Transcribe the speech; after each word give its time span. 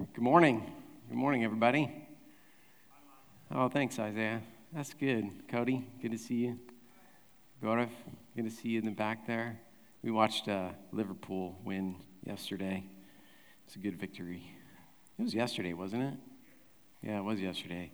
Good 0.00 0.22
morning. 0.22 0.64
Good 1.10 1.18
morning, 1.18 1.44
everybody. 1.44 1.92
Oh, 3.54 3.68
thanks, 3.68 3.98
Isaiah. 3.98 4.40
That's 4.72 4.94
good. 4.94 5.28
Cody, 5.46 5.86
good 6.00 6.12
to 6.12 6.16
see 6.16 6.36
you. 6.36 6.58
Gaurav, 7.62 7.90
good 8.34 8.46
to 8.46 8.50
see 8.50 8.70
you 8.70 8.78
in 8.78 8.86
the 8.86 8.92
back 8.92 9.26
there. 9.26 9.60
We 10.02 10.10
watched 10.10 10.48
uh, 10.48 10.70
Liverpool 10.90 11.58
win 11.66 11.96
yesterday. 12.24 12.82
It's 13.66 13.76
a 13.76 13.78
good 13.78 14.00
victory. 14.00 14.42
It 15.18 15.22
was 15.22 15.34
yesterday, 15.34 15.74
wasn't 15.74 16.04
it? 16.04 16.14
Yeah, 17.02 17.18
it 17.18 17.24
was 17.24 17.38
yesterday. 17.38 17.92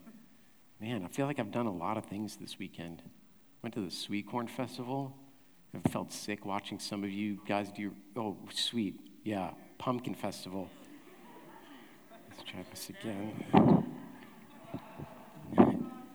Man, 0.81 1.05
I 1.05 1.09
feel 1.09 1.27
like 1.27 1.41
I've 1.41 1.51
done 1.51 1.67
a 1.67 1.75
lot 1.75 1.97
of 1.97 2.05
things 2.05 2.37
this 2.37 2.57
weekend. 2.57 3.03
Went 3.63 3.75
to 3.75 3.81
the 3.81 3.91
Sweet 3.91 4.29
Corn 4.29 4.47
Festival. 4.47 5.13
I 5.75 5.89
felt 5.89 6.13
sick 6.13 6.47
watching 6.47 6.79
some 6.79 7.03
of 7.03 7.11
you 7.11 7.41
guys 7.49 7.73
do. 7.73 7.83
Your 7.83 7.93
oh, 8.17 8.37
sweet. 8.55 9.01
Yeah, 9.25 9.51
Pumpkin 9.79 10.15
Festival. 10.15 10.71
Let's 12.37 12.51
try 12.51 12.65
this 12.71 12.91
again. 12.91 13.87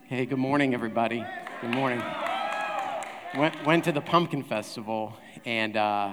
Hey, 0.04 0.24
good 0.24 0.38
morning, 0.38 0.72
everybody. 0.72 1.24
Good 1.60 1.70
morning. 1.74 2.00
Went, 3.36 3.66
went 3.66 3.84
to 3.84 3.92
the 3.92 4.00
Pumpkin 4.00 4.44
Festival, 4.44 5.16
and 5.44 5.76
uh, 5.76 6.12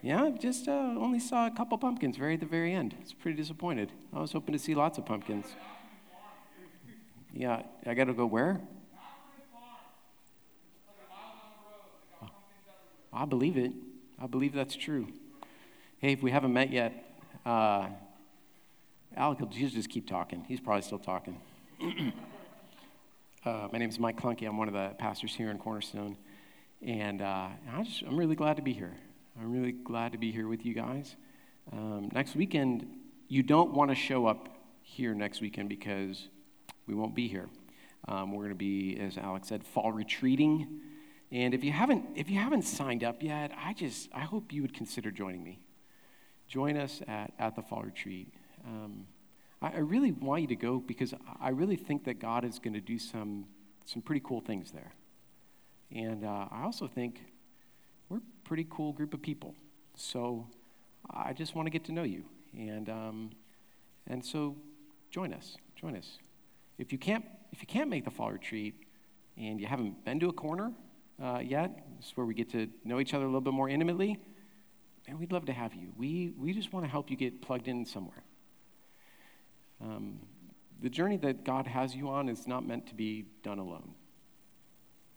yeah, 0.00 0.30
just 0.40 0.66
uh, 0.66 0.72
only 0.72 1.20
saw 1.20 1.46
a 1.46 1.50
couple 1.50 1.76
pumpkins 1.76 2.16
very 2.16 2.34
at 2.34 2.40
the 2.40 2.46
very 2.46 2.72
end. 2.72 2.94
It's 3.02 3.12
pretty 3.12 3.36
disappointed. 3.36 3.92
I 4.14 4.20
was 4.20 4.32
hoping 4.32 4.54
to 4.54 4.58
see 4.58 4.74
lots 4.74 4.96
of 4.96 5.04
pumpkins. 5.04 5.46
Yeah, 7.34 7.64
I 7.84 7.92
got 7.92 8.04
to 8.04 8.14
go 8.14 8.24
where? 8.24 8.62
I 13.12 13.24
believe 13.26 13.58
it. 13.58 13.72
I 14.18 14.26
believe 14.26 14.54
that's 14.54 14.74
true. 14.74 15.08
Hey, 15.98 16.12
if 16.12 16.22
we 16.22 16.30
haven't 16.30 16.54
met 16.54 16.72
yet, 16.72 17.14
uh, 17.44 17.88
Alec 19.16 19.38
just 19.50 19.88
keep 19.88 20.08
talking. 20.08 20.44
He's 20.46 20.60
probably 20.60 20.82
still 20.82 20.98
talking. 20.98 21.40
uh, 23.44 23.68
my 23.72 23.78
name 23.78 23.88
is 23.88 23.98
Mike 23.98 24.20
Klunke. 24.20 24.46
I'm 24.46 24.56
one 24.56 24.68
of 24.68 24.74
the 24.74 24.94
pastors 24.98 25.34
here 25.34 25.50
in 25.50 25.58
Cornerstone. 25.58 26.16
And 26.82 27.22
uh, 27.22 27.48
I 27.72 27.82
just, 27.82 28.02
I'm 28.02 28.16
really 28.16 28.36
glad 28.36 28.56
to 28.56 28.62
be 28.62 28.72
here. 28.72 28.94
I'm 29.40 29.52
really 29.52 29.72
glad 29.72 30.12
to 30.12 30.18
be 30.18 30.30
here 30.30 30.46
with 30.46 30.64
you 30.64 30.74
guys. 30.74 31.16
Um, 31.72 32.10
next 32.12 32.36
weekend, 32.36 32.86
you 33.28 33.42
don't 33.42 33.72
want 33.72 33.90
to 33.90 33.94
show 33.94 34.26
up 34.26 34.48
here 34.82 35.14
next 35.14 35.40
weekend 35.40 35.68
because 35.68 36.28
we 36.86 36.94
won't 36.94 37.14
be 37.14 37.28
here. 37.28 37.48
Um, 38.06 38.32
we're 38.32 38.44
going 38.44 38.50
to 38.50 38.54
be, 38.54 38.98
as 39.00 39.18
Alex 39.18 39.48
said, 39.48 39.64
fall 39.64 39.90
retreating. 39.90 40.80
And 41.32 41.54
if 41.54 41.64
you 41.64 41.72
haven't, 41.72 42.04
if 42.14 42.30
you 42.30 42.38
haven't 42.38 42.62
signed 42.62 43.04
up 43.04 43.22
yet, 43.22 43.52
I 43.58 43.74
just, 43.74 44.08
I 44.14 44.20
hope 44.20 44.52
you 44.52 44.62
would 44.62 44.74
consider 44.74 45.10
joining 45.10 45.42
me. 45.42 45.60
Join 46.46 46.76
us 46.76 47.02
at, 47.06 47.32
at 47.38 47.56
the 47.56 47.62
fall 47.62 47.82
retreat. 47.82 48.32
Um, 48.68 49.06
I, 49.62 49.68
I, 49.68 49.78
really 49.78 50.12
want 50.12 50.42
you 50.42 50.48
to 50.48 50.56
go 50.56 50.78
because 50.78 51.14
I 51.40 51.48
really 51.50 51.76
think 51.76 52.04
that 52.04 52.18
God 52.18 52.44
is 52.44 52.58
going 52.58 52.74
to 52.74 52.80
do 52.80 52.98
some, 52.98 53.46
some 53.86 54.02
pretty 54.02 54.20
cool 54.22 54.40
things 54.40 54.72
there. 54.72 54.92
And 55.90 56.24
uh, 56.24 56.48
I 56.50 56.64
also 56.64 56.86
think 56.86 57.20
we're 58.10 58.18
a 58.18 58.44
pretty 58.44 58.66
cool 58.68 58.92
group 58.92 59.14
of 59.14 59.22
people. 59.22 59.54
So 59.94 60.46
I 61.08 61.32
just 61.32 61.54
want 61.54 61.66
to 61.66 61.70
get 61.70 61.84
to 61.84 61.92
know 61.92 62.02
you. 62.02 62.24
And, 62.52 62.90
um, 62.90 63.30
and 64.06 64.22
so 64.22 64.56
join 65.10 65.32
us. 65.32 65.56
Join 65.76 65.96
us. 65.96 66.18
If 66.76 66.92
you 66.92 66.98
can't, 66.98 67.24
if 67.52 67.62
you 67.62 67.66
can't 67.66 67.88
make 67.88 68.04
the 68.04 68.10
fall 68.10 68.30
retreat 68.30 68.74
and 69.38 69.58
you 69.60 69.66
haven't 69.66 70.04
been 70.04 70.20
to 70.20 70.28
a 70.28 70.32
corner 70.32 70.72
uh, 71.22 71.40
yet, 71.42 71.86
this 71.96 72.08
is 72.08 72.16
where 72.16 72.26
we 72.26 72.34
get 72.34 72.50
to 72.52 72.68
know 72.84 73.00
each 73.00 73.14
other 73.14 73.24
a 73.24 73.28
little 73.28 73.40
bit 73.40 73.54
more 73.54 73.68
intimately, 73.68 74.18
and 75.06 75.18
we'd 75.18 75.32
love 75.32 75.46
to 75.46 75.52
have 75.52 75.74
you. 75.74 75.92
We, 75.96 76.32
we 76.38 76.52
just 76.52 76.72
want 76.72 76.84
to 76.84 76.90
help 76.90 77.10
you 77.10 77.16
get 77.16 77.40
plugged 77.40 77.66
in 77.66 77.84
somewhere. 77.84 78.22
Um, 79.80 80.20
the 80.80 80.90
journey 80.90 81.16
that 81.18 81.44
God 81.44 81.66
has 81.66 81.94
you 81.94 82.08
on 82.08 82.28
is 82.28 82.46
not 82.46 82.66
meant 82.66 82.86
to 82.88 82.94
be 82.94 83.26
done 83.42 83.58
alone. 83.58 83.94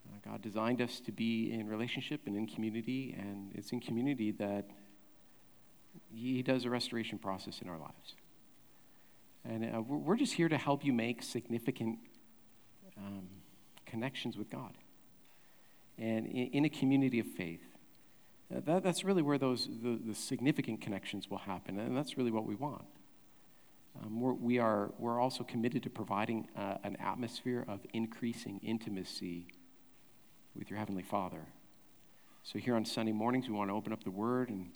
Uh, 0.08 0.30
God 0.30 0.42
designed 0.42 0.82
us 0.82 1.00
to 1.02 1.12
be 1.12 1.52
in 1.52 1.68
relationship 1.68 2.22
and 2.26 2.36
in 2.36 2.48
community, 2.48 3.16
and 3.18 3.52
it's 3.54 3.72
in 3.72 3.80
community 3.80 4.32
that 4.32 4.66
He 6.12 6.42
does 6.42 6.66
a 6.66 6.70
restoration 6.70 7.20
process 7.20 7.62
in 7.62 7.70
our 7.70 7.78
lives. 7.78 8.16
And 9.44 9.76
uh, 9.76 9.82
we're 9.82 10.18
just 10.18 10.34
here 10.34 10.50
to 10.50 10.58
help 10.58 10.86
you 10.86 10.94
make 10.94 11.24
significant 11.24 12.00
um, 12.98 13.28
connections 13.86 14.38
with 14.38 14.50
God. 14.50 14.74
And 15.98 16.28
in, 16.28 16.48
in, 16.48 16.66
a 16.66 16.70
community 16.70 17.20
of 17.20 17.28
faith, 17.28 17.62
uh, 18.56 18.62
that, 18.66 18.84
that's 18.84 19.04
really 19.04 19.22
where 19.22 19.38
those 19.38 19.68
the, 19.68 20.00
the 20.04 20.16
significant 20.16 20.82
connections 20.82 21.30
will 21.30 21.40
happen, 21.40 21.80
and 21.80 21.96
that's 21.96 22.18
really 22.18 22.32
what 22.32 22.46
we 22.46 22.56
want. 22.56 22.86
Um, 24.00 24.22
we're, 24.22 24.34
we 24.34 24.60
are, 24.60 24.92
we're 24.98 25.20
also 25.20 25.44
committed 25.44 25.84
to 25.84 25.90
providing 25.90 26.48
uh, 26.58 26.78
an 26.84 26.96
atmosphere 26.98 27.66
of 27.68 27.82
increasing 27.94 28.60
intimacy 28.64 29.48
with 30.56 30.70
your 30.70 30.80
Heavenly 30.80 31.04
Father. 31.04 31.48
So, 32.44 32.58
here 32.58 32.76
on 32.76 32.86
Sunday 32.86 33.12
mornings, 33.12 33.48
we 33.48 33.54
want 33.54 33.70
to 33.70 33.76
open 33.76 33.94
up 33.94 34.04
the 34.04 34.12
Word 34.12 34.50
and 34.50 34.72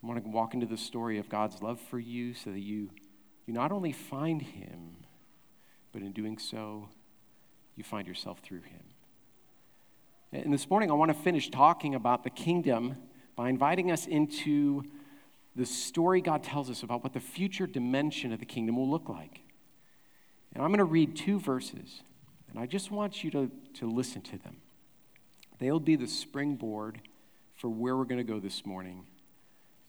we 0.00 0.08
want 0.08 0.22
to 0.22 0.30
walk 0.30 0.54
into 0.54 0.66
the 0.66 0.76
story 0.76 1.18
of 1.18 1.28
God's 1.28 1.62
love 1.62 1.80
for 1.80 1.98
you 1.98 2.34
so 2.34 2.50
that 2.50 2.60
you, 2.60 2.90
you 3.46 3.54
not 3.54 3.70
only 3.70 3.92
find 3.92 4.42
Him, 4.42 4.96
but 5.92 6.02
in 6.02 6.12
doing 6.12 6.38
so, 6.38 6.88
you 7.76 7.84
find 7.84 8.08
yourself 8.08 8.40
through 8.40 8.62
Him. 8.62 8.82
And 10.32 10.52
this 10.52 10.68
morning, 10.70 10.90
I 10.90 10.94
want 10.94 11.10
to 11.10 11.18
finish 11.22 11.50
talking 11.50 11.94
about 11.94 12.24
the 12.24 12.30
kingdom 12.30 12.96
by 13.36 13.50
inviting 13.50 13.90
us 13.90 14.06
into 14.06 14.82
the 15.54 15.66
story 15.66 16.20
God 16.20 16.42
tells 16.42 16.70
us 16.70 16.82
about 16.82 17.02
what 17.02 17.12
the 17.12 17.20
future 17.20 17.66
dimension 17.66 18.32
of 18.32 18.40
the 18.40 18.46
kingdom 18.46 18.76
will 18.76 18.90
look 18.90 19.08
like. 19.08 19.40
And 20.54 20.62
I'm 20.62 20.70
going 20.70 20.78
to 20.78 20.84
read 20.84 21.16
two 21.16 21.38
verses, 21.38 22.02
and 22.50 22.58
I 22.58 22.66
just 22.66 22.90
want 22.90 23.22
you 23.22 23.30
to, 23.32 23.50
to 23.74 23.90
listen 23.90 24.22
to 24.22 24.38
them. 24.38 24.58
They'll 25.58 25.80
be 25.80 25.96
the 25.96 26.06
springboard 26.06 27.00
for 27.56 27.68
where 27.68 27.96
we're 27.96 28.04
going 28.04 28.24
to 28.24 28.32
go 28.32 28.40
this 28.40 28.66
morning, 28.66 29.04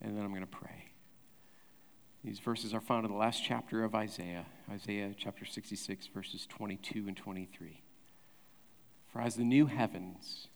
and 0.02 0.18
then 0.18 0.23
I'm 0.23 0.31
going 0.31 0.41
to 0.41 0.47
pray. 0.47 0.91
These 2.23 2.40
verses 2.40 2.73
are 2.73 2.81
found 2.81 3.06
in 3.06 3.12
the 3.12 3.18
last 3.18 3.44
chapter 3.44 3.84
of 3.84 3.96
Isaiah, 3.96 4.46
Isaiah 4.72 5.13
chapter 5.18 5.46
66, 5.46 6.07
verses 6.07 6.47
22 6.47 7.06
and 7.07 7.18
23. 7.18 7.81
For 9.12 9.22
as 9.22 9.35
the 9.35 9.44
new 9.44 9.66
heavens 9.66 10.47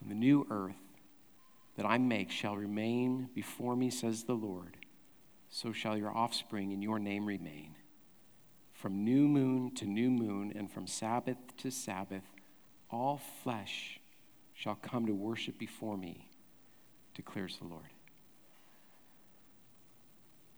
and 0.00 0.10
the 0.10 0.14
new 0.14 0.46
earth 0.50 0.74
that 1.78 1.86
I 1.86 1.96
make 1.96 2.32
shall 2.32 2.56
remain 2.56 3.28
before 3.36 3.76
me, 3.76 3.88
says 3.88 4.24
the 4.24 4.34
Lord, 4.34 4.76
so 5.48 5.72
shall 5.72 5.96
your 5.96 6.10
offspring 6.10 6.72
in 6.72 6.82
your 6.82 6.98
name 6.98 7.24
remain. 7.24 7.76
From 8.72 9.04
new 9.04 9.28
moon 9.28 9.70
to 9.76 9.86
new 9.86 10.10
moon, 10.10 10.52
and 10.56 10.68
from 10.68 10.88
Sabbath 10.88 11.36
to 11.58 11.70
Sabbath, 11.70 12.24
all 12.90 13.20
flesh 13.44 14.00
shall 14.54 14.74
come 14.74 15.06
to 15.06 15.14
worship 15.14 15.56
before 15.56 15.96
me, 15.96 16.28
declares 17.14 17.58
the 17.58 17.68
Lord. 17.68 17.92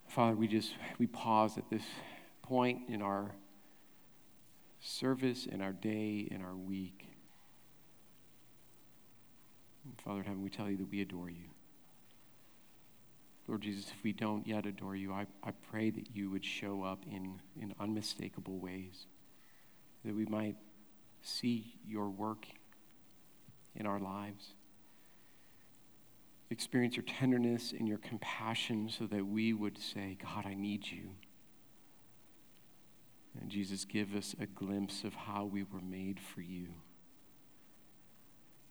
Father, 0.08 0.34
we 0.34 0.48
just 0.48 0.72
we 0.98 1.06
pause 1.06 1.58
at 1.58 1.68
this 1.68 1.84
point 2.40 2.88
in 2.88 3.02
our 3.02 3.32
service, 4.80 5.44
in 5.44 5.60
our 5.60 5.72
day, 5.72 6.26
in 6.30 6.40
our 6.40 6.56
week. 6.56 7.09
Father 10.04 10.20
in 10.20 10.26
heaven, 10.26 10.42
we 10.42 10.50
tell 10.50 10.70
you 10.70 10.76
that 10.78 10.90
we 10.90 11.00
adore 11.00 11.30
you. 11.30 11.50
Lord 13.46 13.62
Jesus, 13.62 13.86
if 13.90 14.04
we 14.04 14.12
don't 14.12 14.46
yet 14.46 14.64
adore 14.64 14.94
you, 14.94 15.12
I, 15.12 15.26
I 15.42 15.50
pray 15.70 15.90
that 15.90 16.14
you 16.14 16.30
would 16.30 16.44
show 16.44 16.82
up 16.84 17.04
in, 17.10 17.40
in 17.60 17.74
unmistakable 17.80 18.58
ways, 18.58 19.06
that 20.04 20.14
we 20.14 20.24
might 20.26 20.56
see 21.22 21.74
your 21.84 22.08
work 22.08 22.46
in 23.74 23.86
our 23.86 23.98
lives, 23.98 24.54
experience 26.50 26.96
your 26.96 27.04
tenderness 27.04 27.72
and 27.72 27.88
your 27.88 27.98
compassion 27.98 28.88
so 28.88 29.06
that 29.06 29.26
we 29.26 29.52
would 29.52 29.78
say, 29.78 30.16
God, 30.22 30.46
I 30.46 30.54
need 30.54 30.86
you. 30.86 31.10
And 33.40 33.50
Jesus, 33.50 33.84
give 33.84 34.14
us 34.14 34.34
a 34.40 34.46
glimpse 34.46 35.04
of 35.04 35.14
how 35.14 35.44
we 35.44 35.62
were 35.62 35.80
made 35.80 36.20
for 36.20 36.40
you 36.40 36.68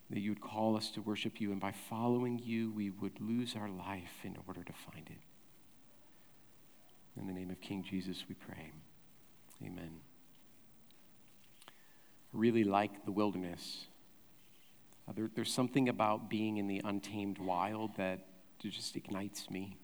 that 0.10 0.20
you 0.20 0.32
would 0.32 0.42
call 0.42 0.76
us 0.76 0.90
to 0.92 1.02
worship 1.02 1.40
you, 1.40 1.52
and 1.52 1.62
by 1.62 1.72
following 1.72 2.40
you, 2.40 2.72
we 2.72 2.90
would 2.90 3.20
lose 3.22 3.56
our 3.56 3.70
life 3.70 4.24
in 4.24 4.36
order 4.48 4.64
to 4.64 4.74
find 4.74 5.08
it. 5.08 5.22
In 7.20 7.28
the 7.28 7.34
name 7.34 7.52
of 7.52 7.62
King 7.62 7.84
Jesus, 7.84 8.24
we 8.28 8.36
pray. 8.36 8.72
Amen. 9.64 10.00
I 11.68 12.38
really 12.38 12.64
like 12.64 13.06
the 13.06 13.12
wilderness. 13.12 13.86
Uh, 15.08 15.14
there, 15.16 15.30
there's 15.36 15.54
something 15.54 15.90
about 15.90 16.30
being 16.30 16.58
in 16.58 16.68
the 16.68 16.82
untamed 16.86 17.38
wild 17.38 17.96
that 17.98 18.26
just 18.60 18.96
ignites 18.96 19.50
me. 19.50 19.78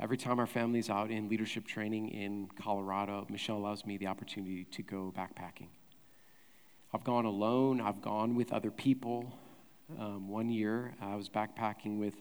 Every 0.00 0.16
time 0.16 0.40
our 0.40 0.46
family's 0.46 0.90
out 0.90 1.10
in 1.10 1.28
leadership 1.28 1.66
training 1.66 2.08
in 2.08 2.48
Colorado, 2.60 3.26
Michelle 3.30 3.56
allows 3.56 3.86
me 3.86 3.96
the 3.96 4.08
opportunity 4.08 4.64
to 4.64 4.82
go 4.82 5.12
backpacking. 5.16 5.68
I've 6.94 7.02
gone 7.02 7.24
alone, 7.24 7.80
I've 7.80 8.00
gone 8.00 8.36
with 8.36 8.52
other 8.52 8.70
people. 8.70 9.36
Um, 9.98 10.28
one 10.28 10.48
year, 10.48 10.94
I 11.00 11.16
was 11.16 11.28
backpacking 11.28 11.98
with 11.98 12.14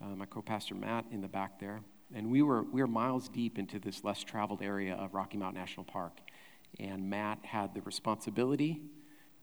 uh, 0.00 0.14
my 0.14 0.26
co 0.26 0.42
pastor 0.42 0.76
Matt 0.76 1.06
in 1.10 1.20
the 1.20 1.26
back 1.26 1.58
there. 1.58 1.80
and 2.14 2.30
we 2.30 2.40
were, 2.40 2.62
we 2.62 2.80
were 2.80 2.86
miles 2.86 3.28
deep 3.28 3.58
into 3.58 3.80
this 3.80 4.04
less 4.04 4.22
traveled 4.22 4.62
area 4.62 4.94
of 4.94 5.12
Rocky 5.12 5.38
Mountain 5.38 5.60
National 5.60 5.82
Park. 5.82 6.20
And 6.78 7.10
Matt 7.10 7.44
had 7.44 7.74
the 7.74 7.80
responsibility 7.80 8.80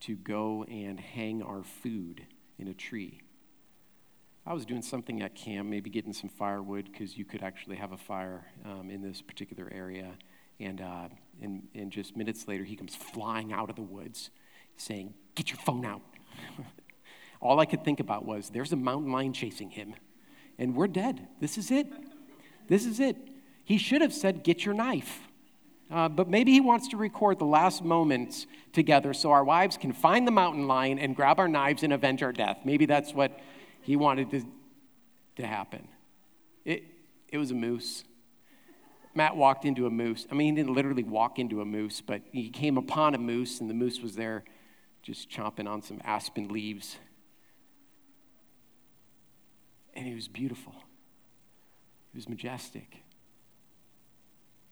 to 0.02 0.16
go 0.16 0.64
and 0.64 0.98
hang 0.98 1.44
our 1.44 1.64
food 1.64 2.26
in 2.58 2.70
a 2.70 2.74
tree. 2.74 3.20
I 4.46 4.54
was 4.54 4.66
doing 4.66 4.82
something 4.82 5.22
at 5.22 5.36
camp, 5.36 5.68
maybe 5.68 5.90
getting 5.90 6.14
some 6.14 6.30
firewood, 6.30 6.90
because 6.90 7.18
you 7.18 7.26
could 7.26 7.44
actually 7.44 7.76
have 7.76 7.92
a 7.92 7.98
fire 7.98 8.46
um, 8.64 8.90
in 8.92 9.02
this 9.02 9.22
particular 9.22 9.70
area. 9.74 10.14
And, 10.62 10.80
uh, 10.80 11.10
and, 11.42 11.68
and 11.74 11.92
just 11.92 12.16
minutes 12.16 12.48
later, 12.48 12.64
he 12.64 12.76
comes 12.76 12.96
flying 12.96 13.54
out 13.54 13.70
of 13.70 13.76
the 13.76 13.82
woods 13.82 14.30
saying, 14.76 15.14
Get 15.36 15.50
your 15.50 15.60
phone 15.60 15.86
out. 15.86 16.02
All 17.42 17.60
I 17.60 17.66
could 17.66 17.84
think 17.84 18.00
about 18.00 18.26
was, 18.26 18.50
There's 18.50 18.74
a 18.74 18.78
mountain 18.78 19.12
lion 19.12 19.34
chasing 19.34 19.70
him, 19.70 19.94
and 20.58 20.76
we're 20.76 20.88
dead. 20.88 21.28
This 21.40 21.58
is 21.58 21.72
it. 21.72 21.88
This 22.68 22.86
is 22.86 23.00
it. 23.00 23.18
He 23.64 23.78
should 23.78 24.02
have 24.02 24.14
said, 24.14 24.44
Get 24.44 24.66
your 24.66 24.74
knife. 24.74 25.22
Uh, 25.90 26.10
but 26.10 26.30
maybe 26.30 26.52
he 26.52 26.60
wants 26.60 26.90
to 26.90 26.98
record 26.98 27.40
the 27.40 27.46
last 27.46 27.82
moments 27.84 28.46
together 28.74 29.14
so 29.14 29.32
our 29.32 29.44
wives 29.44 29.78
can 29.78 29.94
find 29.94 30.28
the 30.28 30.32
mountain 30.32 30.68
lion 30.68 31.00
and 31.00 31.16
grab 31.16 31.40
our 31.40 31.48
knives 31.48 31.82
and 31.82 31.94
avenge 31.94 32.22
our 32.22 32.34
death. 32.34 32.60
Maybe 32.66 32.86
that's 32.86 33.14
what 33.14 33.40
he 33.82 33.96
wanted 33.96 34.30
to, 34.32 34.44
to 35.38 35.48
happen. 35.48 35.88
It, 36.66 36.84
it 37.30 37.38
was 37.38 37.52
a 37.52 37.56
moose. 37.56 38.04
Matt 39.18 39.36
walked 39.36 39.66
into 39.66 39.88
a 39.88 39.90
moose. 39.90 40.28
I 40.32 40.36
mean, 40.36 40.56
he 40.56 40.62
didn't 40.62 40.76
literally 40.76 41.04
walk 41.04 41.40
into 41.40 41.60
a 41.60 41.66
moose, 41.66 42.02
but 42.02 42.22
he 42.32 42.50
came 42.50 42.78
upon 42.78 43.16
a 43.16 43.18
moose, 43.18 43.60
and 43.60 43.68
the 43.68 43.74
moose 43.74 44.00
was 44.00 44.16
there 44.16 44.44
just 45.02 45.28
chomping 45.30 45.68
on 45.68 45.82
some 45.82 46.00
aspen 46.04 46.50
leaves. 46.50 46.98
And 49.96 50.06
he 50.06 50.14
was 50.14 50.28
beautiful, 50.28 50.76
he 52.14 52.18
was 52.18 52.30
majestic. 52.30 53.04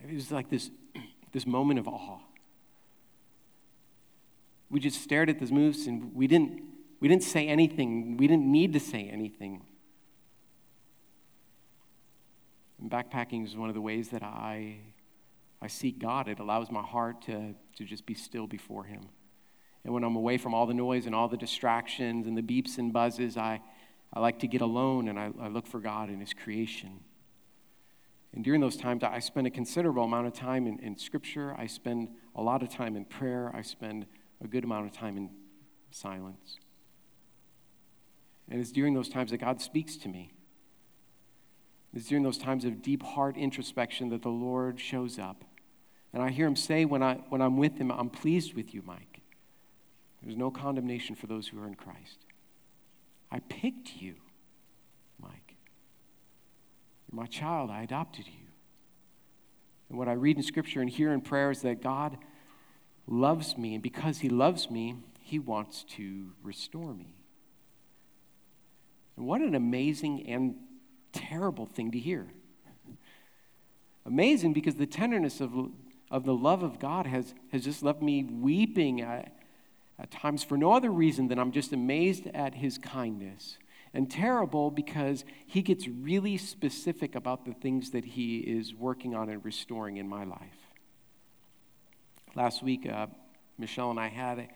It 0.08 0.14
was 0.14 0.32
like 0.32 0.50
this, 0.50 0.70
this 1.32 1.48
moment 1.48 1.80
of 1.80 1.88
awe. 1.88 2.20
We 4.70 4.80
just 4.80 5.02
stared 5.02 5.30
at 5.30 5.40
this 5.40 5.50
moose 5.50 5.88
and 5.88 6.14
we 6.14 6.28
didn't, 6.28 6.62
we 7.00 7.08
didn't 7.08 7.24
say 7.24 7.48
anything. 7.48 8.18
We 8.18 8.28
didn't 8.28 8.46
need 8.46 8.74
to 8.74 8.80
say 8.80 9.10
anything. 9.12 9.54
And 9.56 9.64
backpacking 12.84 13.46
is 13.46 13.56
one 13.56 13.70
of 13.70 13.76
the 13.76 13.82
ways 13.82 14.10
that 14.10 14.24
I, 14.24 14.78
I 15.62 15.68
seek 15.68 16.00
God. 16.00 16.28
It 16.28 16.40
allows 16.40 16.72
my 16.72 16.82
heart 16.82 17.22
to, 17.24 17.56
to 17.78 17.84
just 17.84 18.06
be 18.06 18.14
still 18.14 18.48
before 18.48 18.84
Him. 18.84 19.10
And 19.84 19.94
when 19.94 20.04
I'm 20.04 20.16
away 20.16 20.38
from 20.38 20.54
all 20.54 20.66
the 20.66 20.74
noise 20.74 21.06
and 21.06 21.14
all 21.14 21.28
the 21.28 21.38
distractions 21.38 22.28
and 22.28 22.38
the 22.38 22.42
beeps 22.42 22.78
and 22.78 22.92
buzzes, 22.92 23.38
I, 23.38 23.62
I 24.14 24.20
like 24.20 24.40
to 24.40 24.48
get 24.48 24.62
alone 24.62 25.08
and 25.08 25.20
I, 25.20 25.32
I 25.40 25.48
look 25.48 25.68
for 25.68 25.80
God 25.80 26.10
in 26.10 26.20
His 26.20 26.34
creation. 26.34 27.00
And 28.34 28.44
during 28.44 28.60
those 28.60 28.76
times, 28.76 29.04
I 29.04 29.20
spend 29.20 29.48
a 29.48 29.50
considerable 29.50 30.04
amount 30.04 30.28
of 30.28 30.34
time 30.34 30.68
in, 30.68 30.80
in 30.80 30.98
Scripture. 30.98 31.56
I 31.58 31.68
spend 31.68 32.10
a 32.36 32.42
lot 32.42 32.62
of 32.62 32.70
time 32.70 32.98
in 32.98 33.06
prayer. 33.06 33.50
I 33.56 33.62
spend 33.62 34.06
a 34.44 34.48
good 34.48 34.66
amount 34.66 34.88
of 34.88 34.92
time 34.92 35.16
in 35.16 35.30
silence. 35.92 36.60
And 38.50 38.60
it's 38.60 38.72
during 38.72 38.94
those 38.94 39.08
times 39.08 39.32
that 39.32 39.38
God 39.38 39.62
speaks 39.62 39.96
to 39.98 40.10
me. 40.10 40.32
It's 41.96 42.10
during 42.10 42.24
those 42.24 42.38
times 42.38 42.66
of 42.66 42.82
deep 42.82 43.02
heart 43.02 43.38
introspection 43.38 44.10
that 44.10 44.22
the 44.22 44.30
Lord 44.30 44.80
shows 44.80 45.18
up. 45.18 45.46
And 46.14 46.22
I 46.22 46.30
hear 46.30 46.46
him 46.46 46.58
say 46.58 46.84
when, 46.84 47.02
I, 47.02 47.16
when 47.30 47.42
I'm 47.42 47.58
with 47.58 47.78
him, 47.78 47.90
I'm 47.90 48.10
pleased 48.10 48.54
with 48.54 48.74
you, 48.74 48.84
Mike. 48.86 49.22
There's 50.22 50.36
no 50.36 50.52
condemnation 50.52 51.16
for 51.16 51.28
those 51.28 51.48
who 51.48 51.62
are 51.62 51.68
in 51.68 51.76
Christ. 51.76 52.26
I 53.32 53.40
picked 53.40 54.02
you. 54.02 54.16
Mike. 55.22 55.56
You're 57.10 57.22
my 57.22 57.28
child. 57.28 57.72
I 57.72 57.84
adopted 57.84 58.28
you. 58.28 58.48
And 59.90 59.98
what 59.98 60.08
I 60.08 60.14
read 60.14 60.36
in 60.36 60.44
Scripture 60.44 60.82
and 60.82 60.90
hear 60.90 61.14
in 61.14 61.22
prayer 61.22 61.52
is 61.52 61.62
that 61.62 61.82
God 61.82 62.18
loves 63.08 63.58
me, 63.58 63.76
and 63.76 63.84
because 63.84 64.20
He 64.20 64.30
loves 64.30 64.70
me, 64.70 64.96
He 65.20 65.38
wants 65.38 65.84
to 65.96 66.32
restore 66.44 66.94
me. 66.94 67.16
And 69.16 69.26
what 69.26 69.42
an 69.42 69.56
amazing 69.56 70.28
and 70.28 70.56
terrible 71.16 71.66
thing 71.66 71.92
to 71.92 72.00
hear. 72.00 72.28
Amazing 74.06 74.54
because 74.54 74.76
the 74.76 74.86
tenderness 74.86 75.42
of, 75.42 75.52
of 76.12 76.26
the 76.26 76.34
love 76.34 76.62
of 76.62 76.80
God 76.80 77.08
has, 77.08 77.34
has 77.52 77.64
just 77.64 77.82
left 77.82 78.02
me 78.02 78.24
weeping 78.24 79.02
at, 79.02 79.36
at 79.98 80.12
times 80.12 80.44
for 80.44 80.58
no 80.58 80.74
other 80.74 80.92
reason 80.92 81.28
than 81.28 81.40
I'm 81.40 81.52
just 81.52 81.74
amazed 81.74 82.28
at 82.28 82.56
His 82.56 82.78
kindness 82.78 83.58
and 83.96 84.12
terrible 84.12 84.70
because 84.70 85.24
he 85.48 85.62
gets 85.62 85.88
really 85.88 86.38
specific 86.38 87.16
about 87.16 87.46
the 87.46 87.54
things 87.54 87.92
that 87.92 88.04
he 88.04 88.40
is 88.40 88.76
working 88.76 89.16
on 89.16 89.30
and 89.30 89.44
restoring 89.44 89.96
in 89.98 90.08
my 90.08 90.26
life. 90.26 90.68
Last 92.36 92.62
week, 92.62 92.86
uh, 92.86 93.08
Michelle 93.58 93.92
and 93.92 94.00
I 94.00 94.10
had, 94.10 94.50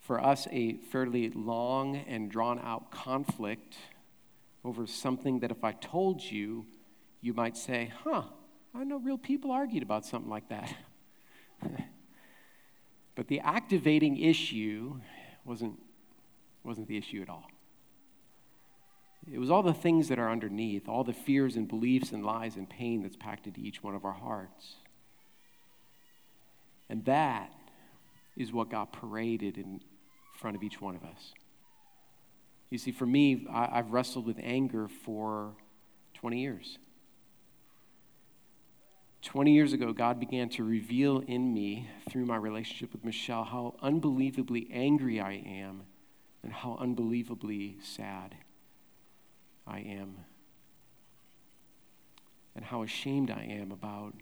for 0.00 0.18
us, 0.18 0.48
a 0.50 0.78
fairly 0.90 1.28
long 1.28 1.96
and 1.96 2.30
drawn 2.30 2.58
out 2.60 2.90
conflict 2.90 3.76
over 4.64 4.86
something 4.86 5.40
that 5.40 5.50
if 5.50 5.64
I 5.64 5.72
told 5.72 6.22
you, 6.22 6.66
you 7.20 7.34
might 7.34 7.56
say, 7.56 7.92
huh, 8.04 8.22
I 8.74 8.84
know 8.84 8.98
real 8.98 9.18
people 9.18 9.50
argued 9.50 9.82
about 9.82 10.04
something 10.04 10.30
like 10.30 10.48
that. 10.48 10.74
but 13.14 13.28
the 13.28 13.40
activating 13.40 14.18
issue 14.18 15.00
wasn't, 15.44 15.78
wasn't 16.64 16.88
the 16.88 16.96
issue 16.96 17.22
at 17.22 17.28
all. 17.28 17.46
It 19.30 19.38
was 19.38 19.50
all 19.50 19.62
the 19.62 19.74
things 19.74 20.08
that 20.08 20.18
are 20.18 20.30
underneath, 20.30 20.88
all 20.88 21.04
the 21.04 21.12
fears 21.12 21.56
and 21.56 21.68
beliefs 21.68 22.12
and 22.12 22.24
lies 22.24 22.56
and 22.56 22.68
pain 22.68 23.02
that's 23.02 23.16
packed 23.16 23.46
into 23.46 23.60
each 23.60 23.82
one 23.82 23.94
of 23.94 24.04
our 24.04 24.12
hearts. 24.12 24.76
And 26.88 27.04
that 27.04 27.52
is 28.36 28.52
what 28.52 28.70
got 28.70 28.92
paraded 28.92 29.58
in 29.58 29.82
front 30.36 30.56
of 30.56 30.62
each 30.62 30.80
one 30.80 30.94
of 30.94 31.04
us. 31.04 31.34
You 32.70 32.78
see, 32.78 32.92
for 32.92 33.06
me, 33.06 33.46
I, 33.50 33.76
have 33.76 33.92
wrestled 33.92 34.26
with 34.26 34.38
anger 34.42 34.88
for 34.88 35.54
20 36.14 36.40
years. 36.40 36.78
20 39.22 39.52
years 39.52 39.72
ago, 39.72 39.92
God 39.92 40.20
began 40.20 40.48
to 40.50 40.64
reveal 40.64 41.20
in 41.20 41.52
me, 41.52 41.88
through 42.08 42.26
my 42.26 42.36
relationship 42.36 42.92
with 42.92 43.04
Michelle, 43.04 43.44
how 43.44 43.74
unbelievably 43.82 44.68
angry 44.72 45.20
I 45.20 45.32
am 45.32 45.82
and 46.42 46.52
how 46.52 46.76
unbelievably 46.80 47.78
sad 47.82 48.36
I 49.66 49.80
am 49.80 50.16
and 52.54 52.64
how 52.64 52.82
ashamed 52.82 53.30
I 53.30 53.42
am 53.42 53.72
about 53.72 54.14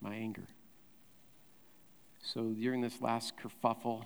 my 0.00 0.14
anger. 0.14 0.48
So 2.22 2.54
during 2.58 2.80
this 2.80 3.00
last 3.00 3.34
kerfuffle, 3.36 4.04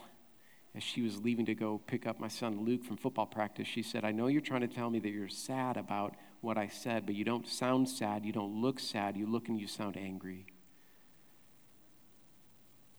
as 0.74 0.82
she 0.82 1.02
was 1.02 1.22
leaving 1.22 1.44
to 1.46 1.54
go 1.54 1.80
pick 1.86 2.06
up 2.06 2.18
my 2.18 2.28
son 2.28 2.64
Luke 2.64 2.84
from 2.84 2.96
football 2.96 3.26
practice, 3.26 3.68
she 3.68 3.82
said, 3.82 4.04
I 4.04 4.12
know 4.12 4.26
you're 4.26 4.40
trying 4.40 4.62
to 4.62 4.68
tell 4.68 4.88
me 4.88 5.00
that 5.00 5.10
you're 5.10 5.28
sad 5.28 5.76
about 5.76 6.14
what 6.40 6.56
I 6.56 6.68
said, 6.68 7.04
but 7.04 7.14
you 7.14 7.24
don't 7.24 7.46
sound 7.46 7.88
sad. 7.88 8.24
You 8.24 8.32
don't 8.32 8.60
look 8.60 8.80
sad. 8.80 9.16
You 9.16 9.26
look 9.26 9.48
and 9.48 9.60
you 9.60 9.66
sound 9.66 9.96
angry. 9.98 10.46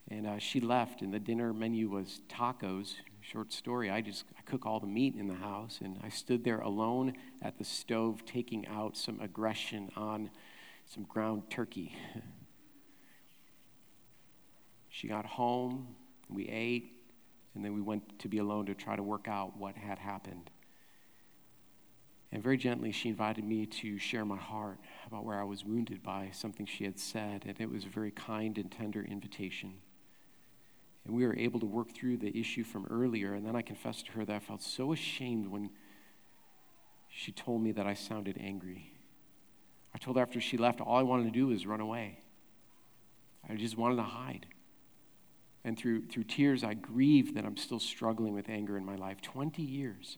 And 0.09 0.27
uh, 0.27 0.37
she 0.37 0.59
left, 0.59 1.01
and 1.01 1.13
the 1.13 1.19
dinner 1.19 1.51
menu 1.53 1.89
was 1.89 2.21
tacos. 2.29 2.95
Short 3.21 3.51
story, 3.51 3.89
I 3.89 4.01
just 4.01 4.25
I 4.37 4.41
cook 4.41 4.65
all 4.65 4.79
the 4.79 4.87
meat 4.87 5.15
in 5.15 5.27
the 5.27 5.33
house, 5.33 5.79
and 5.81 5.97
I 6.03 6.09
stood 6.09 6.43
there 6.43 6.59
alone 6.59 7.13
at 7.41 7.57
the 7.57 7.63
stove 7.63 8.23
taking 8.25 8.67
out 8.67 8.97
some 8.97 9.19
aggression 9.21 9.89
on 9.95 10.29
some 10.85 11.03
ground 11.03 11.43
turkey. 11.49 11.95
she 14.89 15.07
got 15.07 15.25
home, 15.25 15.87
we 16.29 16.49
ate, 16.49 16.92
and 17.55 17.63
then 17.63 17.73
we 17.73 17.81
went 17.81 18.19
to 18.19 18.27
be 18.27 18.39
alone 18.39 18.65
to 18.65 18.73
try 18.73 18.95
to 18.95 19.03
work 19.03 19.27
out 19.27 19.57
what 19.57 19.75
had 19.75 19.99
happened. 19.99 20.49
And 22.31 22.41
very 22.41 22.57
gently, 22.57 22.91
she 22.91 23.09
invited 23.09 23.45
me 23.45 23.67
to 23.67 23.99
share 23.99 24.25
my 24.25 24.37
heart 24.37 24.79
about 25.05 25.23
where 25.23 25.39
I 25.39 25.43
was 25.43 25.63
wounded 25.63 26.01
by 26.01 26.31
something 26.33 26.65
she 26.65 26.83
had 26.83 26.97
said, 26.97 27.43
and 27.45 27.61
it 27.61 27.69
was 27.69 27.85
a 27.85 27.89
very 27.89 28.09
kind 28.09 28.57
and 28.57 28.71
tender 28.71 29.03
invitation. 29.03 29.75
And 31.05 31.15
we 31.15 31.27
were 31.27 31.37
able 31.37 31.59
to 31.59 31.65
work 31.67 31.93
through 31.93 32.17
the 32.17 32.35
issue 32.35 32.63
from 32.63 32.87
earlier. 32.89 33.33
And 33.33 33.45
then 33.45 33.55
I 33.55 33.61
confessed 33.61 34.07
to 34.07 34.13
her 34.13 34.25
that 34.25 34.35
I 34.35 34.39
felt 34.39 34.63
so 34.63 34.93
ashamed 34.93 35.47
when 35.47 35.69
she 37.09 37.31
told 37.31 37.61
me 37.61 37.71
that 37.73 37.85
I 37.85 37.93
sounded 37.93 38.37
angry. 38.39 38.93
I 39.93 39.99
told 39.99 40.17
her 40.17 40.23
after 40.23 40.41
she 40.41 40.57
left, 40.57 40.81
all 40.81 40.97
I 40.97 41.03
wanted 41.03 41.25
to 41.25 41.31
do 41.31 41.47
was 41.47 41.67
run 41.67 41.81
away. 41.81 42.19
I 43.47 43.55
just 43.55 43.77
wanted 43.77 43.97
to 43.97 44.03
hide. 44.03 44.47
And 45.65 45.77
through, 45.77 46.07
through 46.07 46.25
tears, 46.25 46.63
I 46.63 46.73
grieve 46.73 47.35
that 47.35 47.45
I'm 47.45 47.57
still 47.57 47.79
struggling 47.79 48.33
with 48.33 48.49
anger 48.49 48.77
in 48.77 48.85
my 48.85 48.95
life. 48.95 49.21
20 49.21 49.61
years. 49.61 50.17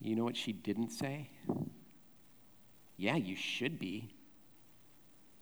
You 0.00 0.16
know 0.16 0.24
what 0.24 0.36
she 0.36 0.52
didn't 0.52 0.90
say? 0.90 1.30
Yeah, 2.96 3.16
you 3.16 3.36
should 3.36 3.78
be. 3.78 4.10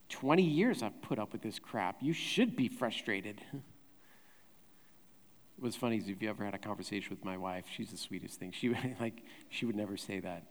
20 0.09 0.43
years 0.43 0.83
I've 0.83 1.01
put 1.03 1.19
up 1.19 1.33
with 1.33 1.43
this 1.43 1.59
crap. 1.59 1.97
You 2.01 2.13
should 2.13 2.55
be 2.55 2.69
frustrated. 2.69 3.41
It 3.53 5.63
was 5.63 5.75
funny 5.75 5.97
if 5.97 6.23
you 6.23 6.29
ever 6.29 6.45
had 6.45 6.55
a 6.55 6.59
conversation 6.59 7.11
with 7.11 7.25
my 7.25 7.37
wife, 7.37 7.65
she's 7.75 7.91
the 7.91 7.97
sweetest 7.97 8.39
thing. 8.39 8.53
She 8.53 8.69
like, 9.01 9.23
she 9.49 9.67
would 9.67 9.77
never 9.77 9.97
say 9.97 10.21
that. 10.21 10.45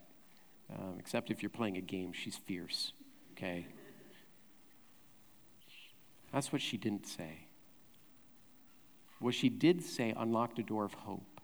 Um, 0.73 0.95
except 0.99 1.29
if 1.29 1.43
you're 1.43 1.51
playing 1.51 1.77
a 1.77 1.81
game, 1.81 2.11
she's 2.11 2.37
fierce, 2.37 2.91
okay? 3.33 3.67
That's 6.33 6.51
what 6.51 6.61
she 6.61 6.77
didn't 6.77 7.05
say. 7.05 7.44
What 9.19 9.33
she 9.33 9.49
did 9.49 9.83
say 9.83 10.13
unlocked 10.15 10.59
a 10.59 10.63
door 10.63 10.85
of 10.85 10.93
hope. 10.93 11.41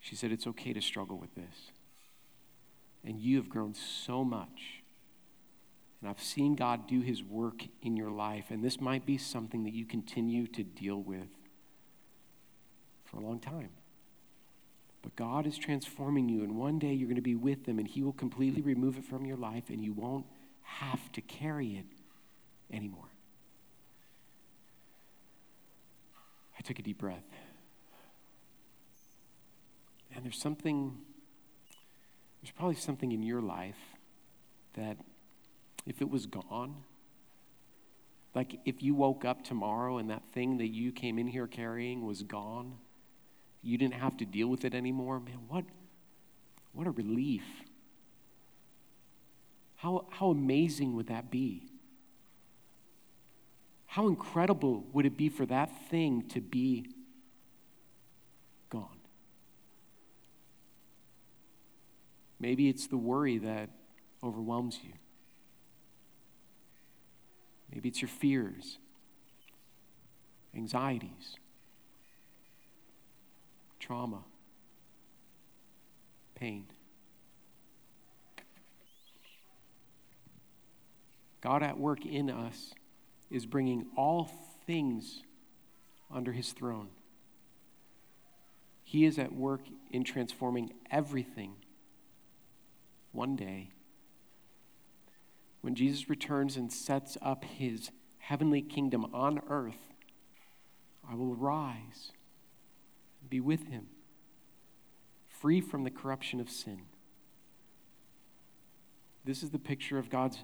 She 0.00 0.14
said, 0.14 0.32
It's 0.32 0.46
okay 0.46 0.72
to 0.72 0.80
struggle 0.80 1.18
with 1.18 1.34
this. 1.34 1.70
And 3.04 3.20
you 3.20 3.36
have 3.36 3.48
grown 3.48 3.74
so 3.74 4.24
much. 4.24 4.82
And 6.00 6.10
I've 6.10 6.22
seen 6.22 6.56
God 6.56 6.88
do 6.88 7.00
his 7.00 7.22
work 7.22 7.64
in 7.80 7.96
your 7.96 8.10
life. 8.10 8.46
And 8.50 8.62
this 8.62 8.80
might 8.80 9.06
be 9.06 9.16
something 9.16 9.64
that 9.64 9.72
you 9.72 9.84
continue 9.84 10.46
to 10.48 10.62
deal 10.62 11.00
with 11.00 11.28
for 13.04 13.18
a 13.18 13.20
long 13.20 13.38
time. 13.38 13.70
But 15.02 15.16
God 15.16 15.46
is 15.46 15.58
transforming 15.58 16.28
you, 16.28 16.42
and 16.44 16.56
one 16.56 16.78
day 16.78 16.92
you're 16.92 17.08
going 17.08 17.16
to 17.16 17.22
be 17.22 17.34
with 17.34 17.66
Him, 17.66 17.78
and 17.78 17.88
He 17.88 18.02
will 18.02 18.12
completely 18.12 18.62
remove 18.62 18.96
it 18.96 19.04
from 19.04 19.26
your 19.26 19.36
life, 19.36 19.64
and 19.68 19.84
you 19.84 19.92
won't 19.92 20.26
have 20.62 21.10
to 21.12 21.20
carry 21.20 21.76
it 21.76 21.86
anymore. 22.74 23.11
I 26.58 26.62
took 26.62 26.78
a 26.78 26.82
deep 26.82 26.98
breath. 26.98 27.24
And 30.14 30.24
there's 30.24 30.40
something, 30.40 30.98
there's 32.42 32.52
probably 32.52 32.76
something 32.76 33.12
in 33.12 33.22
your 33.22 33.40
life 33.40 33.78
that 34.74 34.98
if 35.86 36.00
it 36.00 36.10
was 36.10 36.26
gone, 36.26 36.76
like 38.34 38.60
if 38.64 38.82
you 38.82 38.94
woke 38.94 39.24
up 39.24 39.44
tomorrow 39.44 39.98
and 39.98 40.10
that 40.10 40.22
thing 40.32 40.58
that 40.58 40.68
you 40.68 40.92
came 40.92 41.18
in 41.18 41.26
here 41.26 41.46
carrying 41.46 42.06
was 42.06 42.22
gone, 42.22 42.74
you 43.62 43.78
didn't 43.78 43.94
have 43.94 44.16
to 44.18 44.24
deal 44.24 44.48
with 44.48 44.64
it 44.64 44.74
anymore, 44.74 45.20
man, 45.20 45.38
what, 45.48 45.64
what 46.72 46.86
a 46.86 46.90
relief. 46.90 47.44
How, 49.76 50.06
how 50.10 50.30
amazing 50.30 50.94
would 50.94 51.08
that 51.08 51.30
be? 51.30 51.71
How 53.92 54.08
incredible 54.08 54.86
would 54.94 55.04
it 55.04 55.18
be 55.18 55.28
for 55.28 55.44
that 55.44 55.70
thing 55.90 56.26
to 56.30 56.40
be 56.40 56.86
gone? 58.70 58.96
Maybe 62.40 62.70
it's 62.70 62.86
the 62.86 62.96
worry 62.96 63.36
that 63.36 63.68
overwhelms 64.24 64.78
you. 64.82 64.94
Maybe 67.70 67.90
it's 67.90 68.00
your 68.00 68.08
fears, 68.08 68.78
anxieties 70.56 71.36
trauma, 73.78 74.22
pain. 76.34 76.64
God 81.42 81.62
at 81.62 81.76
work 81.76 82.06
in 82.06 82.30
us 82.30 82.72
is 83.32 83.46
bringing 83.46 83.86
all 83.96 84.30
things 84.66 85.22
under 86.12 86.32
his 86.32 86.52
throne. 86.52 86.90
He 88.84 89.06
is 89.06 89.18
at 89.18 89.32
work 89.32 89.62
in 89.90 90.04
transforming 90.04 90.74
everything 90.90 91.54
one 93.10 93.34
day. 93.34 93.70
When 95.62 95.74
Jesus 95.74 96.10
returns 96.10 96.56
and 96.56 96.70
sets 96.70 97.16
up 97.22 97.44
his 97.44 97.90
heavenly 98.18 98.60
kingdom 98.60 99.06
on 99.14 99.40
earth, 99.48 99.94
I 101.08 101.14
will 101.14 101.34
rise 101.34 102.12
and 103.20 103.30
be 103.30 103.40
with 103.40 103.68
him, 103.68 103.86
free 105.28 105.62
from 105.62 105.84
the 105.84 105.90
corruption 105.90 106.38
of 106.38 106.50
sin. 106.50 106.82
This 109.24 109.42
is 109.42 109.50
the 109.50 109.58
picture 109.58 109.98
of 109.98 110.10
God's, 110.10 110.38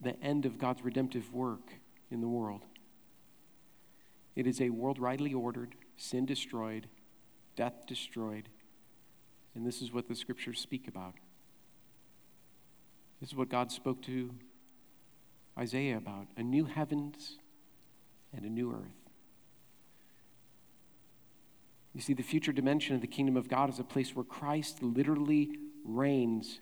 the 0.00 0.20
end 0.22 0.46
of 0.46 0.58
God's 0.58 0.84
redemptive 0.84 1.34
work 1.34 1.72
in 2.10 2.20
the 2.20 2.28
world. 2.28 2.62
It 4.36 4.46
is 4.46 4.60
a 4.60 4.70
world 4.70 4.98
rightly 4.98 5.34
ordered, 5.34 5.74
sin 5.96 6.24
destroyed, 6.24 6.86
death 7.56 7.86
destroyed. 7.86 8.48
And 9.54 9.66
this 9.66 9.82
is 9.82 9.92
what 9.92 10.08
the 10.08 10.14
scriptures 10.14 10.60
speak 10.60 10.86
about. 10.86 11.14
This 13.20 13.30
is 13.30 13.34
what 13.34 13.48
God 13.48 13.72
spoke 13.72 14.00
to 14.02 14.30
Isaiah 15.58 15.96
about 15.96 16.28
a 16.36 16.42
new 16.42 16.66
heavens 16.66 17.38
and 18.32 18.44
a 18.44 18.48
new 18.48 18.70
earth. 18.70 19.08
You 21.94 22.00
see, 22.00 22.14
the 22.14 22.22
future 22.22 22.52
dimension 22.52 22.94
of 22.94 23.00
the 23.00 23.08
kingdom 23.08 23.36
of 23.36 23.48
God 23.48 23.70
is 23.70 23.80
a 23.80 23.84
place 23.84 24.14
where 24.14 24.24
Christ 24.24 24.84
literally 24.84 25.50
reigns 25.84 26.60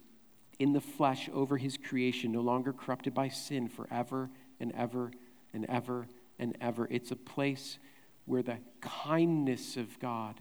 in 0.59 0.73
the 0.73 0.81
flesh 0.81 1.29
over 1.35 1.59
his 1.59 1.77
creation, 1.77 2.33
no 2.33 2.41
longer 2.41 2.73
corrupted 2.73 3.13
by 3.13 3.29
sin 3.29 3.69
forever 3.69 4.31
and 4.59 4.73
ever 4.73 5.11
and 5.53 5.65
ever 5.67 6.07
and 6.39 6.57
ever. 6.61 6.87
It's 6.91 7.11
a 7.11 7.17
place 7.17 7.79
where 8.25 8.43
the 8.43 8.59
kindness 8.81 9.77
of 9.77 9.99
God 10.01 10.41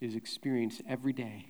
is 0.00 0.14
experienced 0.14 0.82
every 0.88 1.12
day. 1.12 1.46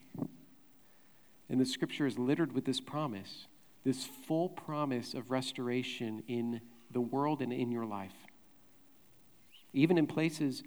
And 1.48 1.60
the 1.60 1.66
scripture 1.66 2.06
is 2.06 2.18
littered 2.18 2.52
with 2.52 2.64
this 2.64 2.80
promise, 2.80 3.46
this 3.84 4.06
full 4.26 4.48
promise 4.48 5.14
of 5.14 5.30
restoration 5.30 6.22
in 6.28 6.60
the 6.90 7.00
world 7.00 7.42
and 7.42 7.52
in 7.52 7.70
your 7.70 7.84
life. 7.84 8.14
Even 9.72 9.98
in 9.98 10.06
places 10.06 10.62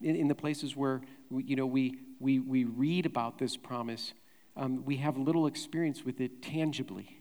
in, 0.00 0.16
in 0.16 0.28
the 0.28 0.34
places 0.34 0.76
where 0.76 1.00
we, 1.30 1.44
you 1.44 1.56
know, 1.56 1.66
we, 1.66 1.98
we, 2.20 2.38
we 2.38 2.64
read 2.64 3.06
about 3.06 3.38
this 3.38 3.56
promise, 3.56 4.12
um, 4.56 4.84
we 4.84 4.96
have 4.96 5.16
little 5.16 5.46
experience 5.46 6.04
with 6.04 6.20
it 6.20 6.42
tangibly. 6.42 7.20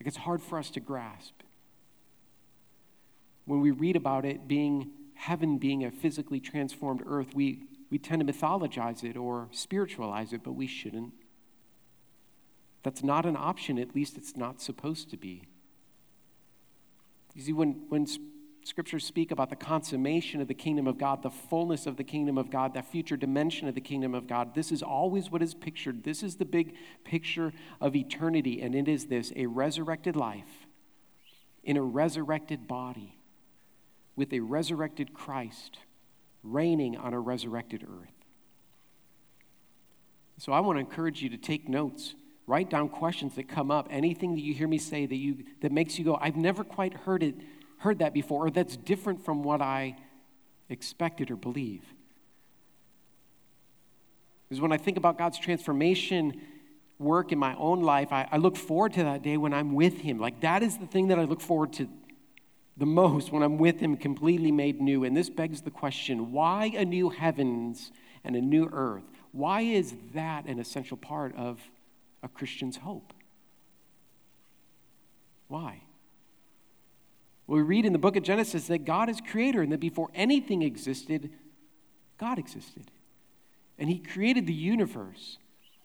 Like 0.00 0.06
it's 0.06 0.16
hard 0.16 0.42
for 0.42 0.58
us 0.58 0.70
to 0.70 0.80
grasp. 0.80 1.34
When 3.44 3.60
we 3.60 3.70
read 3.70 3.96
about 3.96 4.24
it 4.24 4.46
being 4.46 4.90
heaven 5.14 5.58
being 5.58 5.84
a 5.84 5.90
physically 5.90 6.40
transformed 6.40 7.02
earth, 7.06 7.34
we, 7.34 7.64
we 7.90 7.98
tend 7.98 8.26
to 8.26 8.32
mythologize 8.32 9.04
it 9.04 9.16
or 9.16 9.48
spiritualize 9.52 10.32
it, 10.32 10.42
but 10.42 10.52
we 10.52 10.66
shouldn't. 10.66 11.12
That's 12.82 13.04
not 13.04 13.24
an 13.26 13.36
option, 13.36 13.78
at 13.78 13.94
least 13.94 14.16
it's 14.16 14.36
not 14.36 14.60
supposed 14.60 15.10
to 15.10 15.16
be. 15.16 15.44
You 17.34 17.42
see, 17.42 17.52
when, 17.52 17.84
when 17.88 18.06
scriptures 18.64 19.04
speak 19.04 19.30
about 19.30 19.50
the 19.50 19.56
consummation 19.56 20.40
of 20.40 20.48
the 20.48 20.54
kingdom 20.54 20.86
of 20.86 20.98
God, 20.98 21.22
the 21.22 21.30
fullness 21.30 21.86
of 21.86 21.96
the 21.96 22.04
kingdom 22.04 22.36
of 22.36 22.50
God, 22.50 22.74
that 22.74 22.90
future 22.90 23.16
dimension 23.16 23.68
of 23.68 23.74
the 23.74 23.80
kingdom 23.80 24.14
of 24.14 24.26
God. 24.26 24.54
This 24.54 24.72
is 24.72 24.82
always 24.82 25.30
what 25.30 25.42
is 25.42 25.54
pictured. 25.54 26.04
This 26.04 26.22
is 26.22 26.36
the 26.36 26.44
big 26.44 26.74
picture 27.04 27.52
of 27.80 27.94
eternity, 27.94 28.60
and 28.60 28.74
it 28.74 28.88
is 28.88 29.06
this 29.06 29.32
a 29.36 29.46
resurrected 29.46 30.16
life 30.16 30.66
in 31.62 31.76
a 31.76 31.82
resurrected 31.82 32.66
body 32.66 33.21
with 34.16 34.32
a 34.32 34.40
resurrected 34.40 35.14
Christ 35.14 35.78
reigning 36.42 36.96
on 36.96 37.14
a 37.14 37.20
resurrected 37.20 37.84
earth. 37.84 38.12
So 40.38 40.52
I 40.52 40.60
want 40.60 40.76
to 40.76 40.80
encourage 40.80 41.22
you 41.22 41.28
to 41.30 41.36
take 41.36 41.68
notes. 41.68 42.14
Write 42.46 42.68
down 42.68 42.88
questions 42.88 43.36
that 43.36 43.48
come 43.48 43.70
up, 43.70 43.86
anything 43.90 44.34
that 44.34 44.40
you 44.40 44.54
hear 44.54 44.66
me 44.66 44.78
say 44.78 45.06
that 45.06 45.16
you 45.16 45.44
that 45.60 45.70
makes 45.70 45.98
you 45.98 46.04
go, 46.04 46.18
I've 46.20 46.36
never 46.36 46.64
quite 46.64 46.92
heard 46.94 47.22
it 47.22 47.36
heard 47.78 48.00
that 48.00 48.12
before, 48.12 48.46
or 48.46 48.50
that's 48.50 48.76
different 48.76 49.24
from 49.24 49.42
what 49.42 49.60
I 49.60 49.96
expected 50.68 51.30
or 51.30 51.36
believe. 51.36 51.82
Because 54.48 54.60
when 54.60 54.72
I 54.72 54.76
think 54.76 54.96
about 54.96 55.18
God's 55.18 55.38
transformation 55.38 56.40
work 56.98 57.32
in 57.32 57.38
my 57.38 57.54
own 57.56 57.82
life, 57.82 58.12
I, 58.12 58.28
I, 58.30 58.36
look 58.36 58.56
forward 58.56 58.92
to 58.94 59.02
that 59.04 59.22
day 59.22 59.36
when 59.36 59.52
I'm 59.52 59.74
with 59.74 59.98
Him. 59.98 60.18
Like 60.18 60.40
that 60.40 60.62
is 60.62 60.78
the 60.78 60.86
thing 60.86 61.08
that 61.08 61.18
I 61.18 61.24
look 61.24 61.40
forward 61.40 61.72
to 61.74 61.88
the 62.76 62.86
most 62.86 63.32
when 63.32 63.42
I'm 63.42 63.58
with 63.58 63.80
Him 63.80 63.96
completely 63.96 64.52
made 64.52 64.80
new. 64.80 65.04
And 65.04 65.16
this 65.16 65.30
begs 65.30 65.62
the 65.62 65.70
question 65.70 66.32
why 66.32 66.72
a 66.74 66.84
new 66.84 67.10
heavens 67.10 67.92
and 68.24 68.36
a 68.36 68.40
new 68.40 68.68
earth? 68.72 69.04
Why 69.32 69.62
is 69.62 69.94
that 70.14 70.46
an 70.46 70.58
essential 70.58 70.96
part 70.96 71.34
of 71.36 71.60
a 72.22 72.28
Christian's 72.28 72.76
hope? 72.76 73.12
Why? 75.48 75.82
Well, 77.46 77.58
we 77.58 77.62
read 77.62 77.84
in 77.84 77.92
the 77.92 77.98
book 77.98 78.16
of 78.16 78.22
Genesis 78.22 78.68
that 78.68 78.84
God 78.84 79.08
is 79.08 79.20
creator 79.20 79.62
and 79.62 79.72
that 79.72 79.80
before 79.80 80.10
anything 80.14 80.62
existed, 80.62 81.30
God 82.18 82.38
existed. 82.38 82.90
And 83.78 83.90
He 83.90 83.98
created 83.98 84.46
the 84.46 84.54
universe 84.54 85.38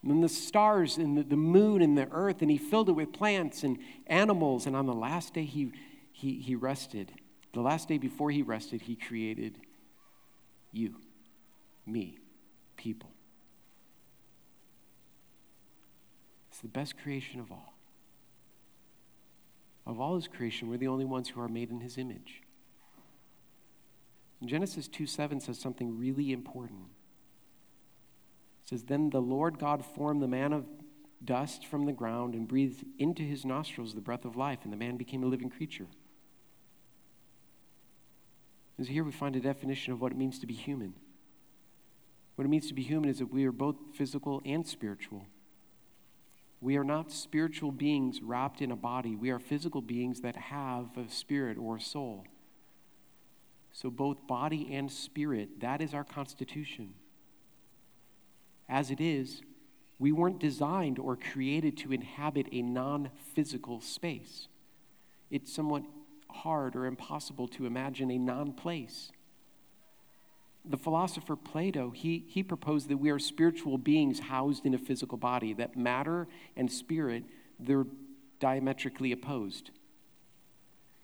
and 0.03 0.23
the 0.23 0.29
stars 0.29 0.97
and 0.97 1.17
the, 1.17 1.23
the 1.23 1.35
moon 1.35 1.81
and 1.81 1.97
the 1.97 2.07
earth, 2.11 2.41
and 2.41 2.51
He 2.51 2.57
filled 2.57 2.89
it 2.89 2.93
with 2.93 3.11
plants 3.11 3.63
and 3.63 3.79
animals. 4.05 4.67
And 4.67 4.75
on 4.75 4.85
the 4.85 4.93
last 4.93 5.33
day, 5.33 5.43
He, 5.43 5.71
he, 6.17 6.39
he 6.39 6.55
rested. 6.55 7.11
The 7.53 7.61
last 7.61 7.87
day 7.87 7.99
before 7.99 8.31
He 8.31 8.41
rested, 8.41 8.81
He 8.81 8.95
created 8.95 9.59
you, 10.71 10.95
me, 11.85 12.17
people. 12.75 13.11
It's 16.49 16.59
the 16.59 16.69
best 16.69 16.97
creation 16.97 17.39
of 17.39 17.51
all. 17.51 17.75
Of 19.85 19.99
all 19.99 20.15
his 20.15 20.27
creation, 20.27 20.69
we're 20.69 20.77
the 20.77 20.87
only 20.87 21.05
ones 21.05 21.29
who 21.29 21.39
are 21.39 21.47
made 21.47 21.69
in 21.69 21.81
his 21.81 21.99
image. 21.99 22.41
And 24.41 24.49
Genesis 24.49 24.87
2 24.87 25.05
7 25.05 25.39
says 25.39 25.59
something 25.59 25.99
really 25.99 26.31
important. 26.31 26.87
It 28.63 28.69
says, 28.69 28.83
Then 28.85 29.11
the 29.11 29.21
Lord 29.21 29.59
God 29.59 29.85
formed 29.85 30.23
the 30.23 30.27
man 30.27 30.51
of 30.51 30.65
dust 31.23 31.67
from 31.67 31.85
the 31.85 31.93
ground 31.93 32.33
and 32.33 32.47
breathed 32.47 32.85
into 32.97 33.21
his 33.21 33.45
nostrils 33.45 33.93
the 33.93 34.01
breath 34.01 34.25
of 34.25 34.35
life, 34.35 34.59
and 34.63 34.73
the 34.73 34.77
man 34.77 34.97
became 34.97 35.23
a 35.23 35.27
living 35.27 35.51
creature. 35.51 35.85
So 38.79 38.91
here 38.91 39.03
we 39.03 39.11
find 39.11 39.35
a 39.35 39.39
definition 39.39 39.93
of 39.93 40.01
what 40.01 40.11
it 40.11 40.17
means 40.17 40.39
to 40.39 40.47
be 40.47 40.53
human. 40.53 40.93
What 42.35 42.45
it 42.45 42.49
means 42.49 42.67
to 42.67 42.75
be 42.75 42.83
human 42.83 43.09
is 43.09 43.19
that 43.19 43.33
we 43.33 43.45
are 43.45 43.51
both 43.51 43.75
physical 43.95 44.41
and 44.45 44.65
spiritual. 44.67 45.25
We 46.61 46.77
are 46.77 46.83
not 46.83 47.11
spiritual 47.11 47.71
beings 47.71 48.21
wrapped 48.21 48.61
in 48.61 48.71
a 48.71 48.75
body. 48.75 49.15
We 49.15 49.31
are 49.31 49.39
physical 49.39 49.81
beings 49.81 50.21
that 50.21 50.35
have 50.35 50.95
a 50.97 51.09
spirit 51.09 51.57
or 51.57 51.77
a 51.77 51.81
soul. 51.81 52.25
So, 53.71 53.89
both 53.89 54.25
body 54.27 54.69
and 54.73 54.91
spirit, 54.91 55.59
that 55.59 55.81
is 55.81 55.93
our 55.93 56.03
constitution. 56.03 56.95
As 58.67 58.89
it 58.89 58.99
is, 58.99 59.41
we 59.99 60.11
weren't 60.11 60.39
designed 60.39 60.99
or 60.99 61.15
created 61.15 61.77
to 61.77 61.91
inhabit 61.91 62.47
a 62.51 62.61
non 62.61 63.11
physical 63.35 63.81
space. 63.81 64.47
It's 65.29 65.53
somewhat 65.53 65.83
hard 66.37 66.75
or 66.75 66.85
impossible 66.85 67.47
to 67.49 67.65
imagine 67.65 68.11
a 68.11 68.17
non 68.17 68.53
place. 68.53 69.11
The 70.65 70.77
philosopher 70.77 71.35
Plato, 71.35 71.91
he, 71.91 72.25
he 72.27 72.43
proposed 72.43 72.89
that 72.89 72.97
we 72.97 73.09
are 73.09 73.19
spiritual 73.19 73.77
beings 73.77 74.19
housed 74.19 74.65
in 74.65 74.73
a 74.73 74.77
physical 74.77 75.17
body, 75.17 75.53
that 75.53 75.77
matter 75.77 76.27
and 76.57 76.71
spirit, 76.71 77.23
they're 77.59 77.85
diametrically 78.39 79.11
opposed. 79.11 79.71